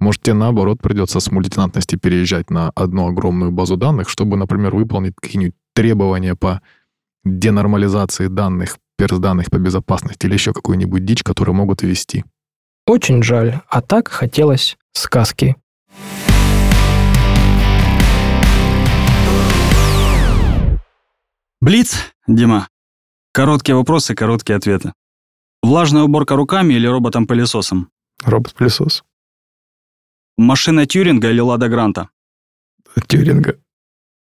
[0.00, 5.14] Может, тебе наоборот придется с мультитенантности переезжать на одну огромную базу данных, чтобы, например, выполнить
[5.20, 6.60] какие-нибудь требования по
[7.24, 12.24] денормализации данных, перс данных по безопасности или еще какую-нибудь дичь, которую могут ввести.
[12.92, 15.56] Очень жаль, а так хотелось сказки.
[21.62, 22.68] Блиц, Дима.
[23.32, 24.92] Короткие вопросы, короткие ответы.
[25.62, 27.88] Влажная уборка руками или роботом-пылесосом?
[28.24, 29.04] Робот-пылесос.
[30.36, 32.10] Машина Тьюринга или Лада Гранта?
[33.06, 33.58] Тьюринга.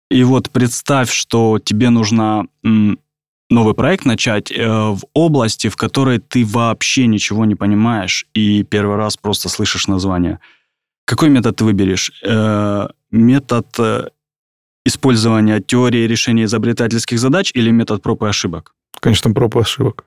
[0.09, 2.97] И вот представь, что тебе нужно м,
[3.49, 8.97] новый проект начать э, в области, в которой ты вообще ничего не понимаешь и первый
[8.97, 10.39] раз просто слышишь название.
[11.05, 12.11] Какой метод ты выберешь?
[12.23, 14.09] Э, метод э,
[14.85, 18.75] использования теории решения изобретательских задач или метод проб и ошибок?
[18.99, 20.05] Конечно, проб и ошибок.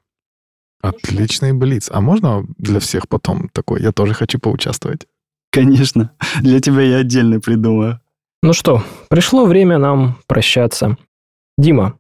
[0.83, 1.91] Отличный блиц.
[1.93, 3.83] А можно для всех потом такой?
[3.83, 5.07] Я тоже хочу поучаствовать.
[5.51, 6.13] Конечно.
[6.41, 8.01] Для тебя я отдельно придумаю.
[8.43, 10.97] Ну что, пришло время нам прощаться.
[11.59, 11.99] Дима,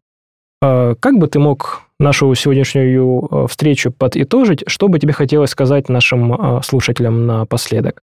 [0.60, 4.64] как бы ты мог нашу сегодняшнюю э, встречу подытожить?
[4.66, 8.02] Что бы тебе хотелось сказать нашим э, слушателям напоследок?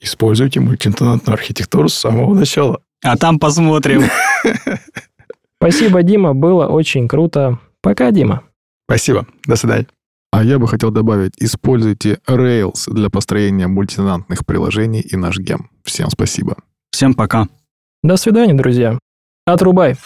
[0.00, 2.80] Используйте мультиинтонатную архитектуру с самого начала.
[3.04, 4.02] А там посмотрим.
[5.58, 7.60] Спасибо, Дима, было очень круто.
[7.82, 8.42] Пока, Дима.
[8.88, 9.26] Спасибо.
[9.46, 9.86] До свидания.
[10.32, 15.70] А я бы хотел добавить, используйте Rails для построения мультинантных приложений и наш гем.
[15.84, 16.56] Всем спасибо.
[16.90, 17.48] Всем пока.
[18.02, 18.98] До свидания, друзья.
[19.46, 19.96] Отрубай.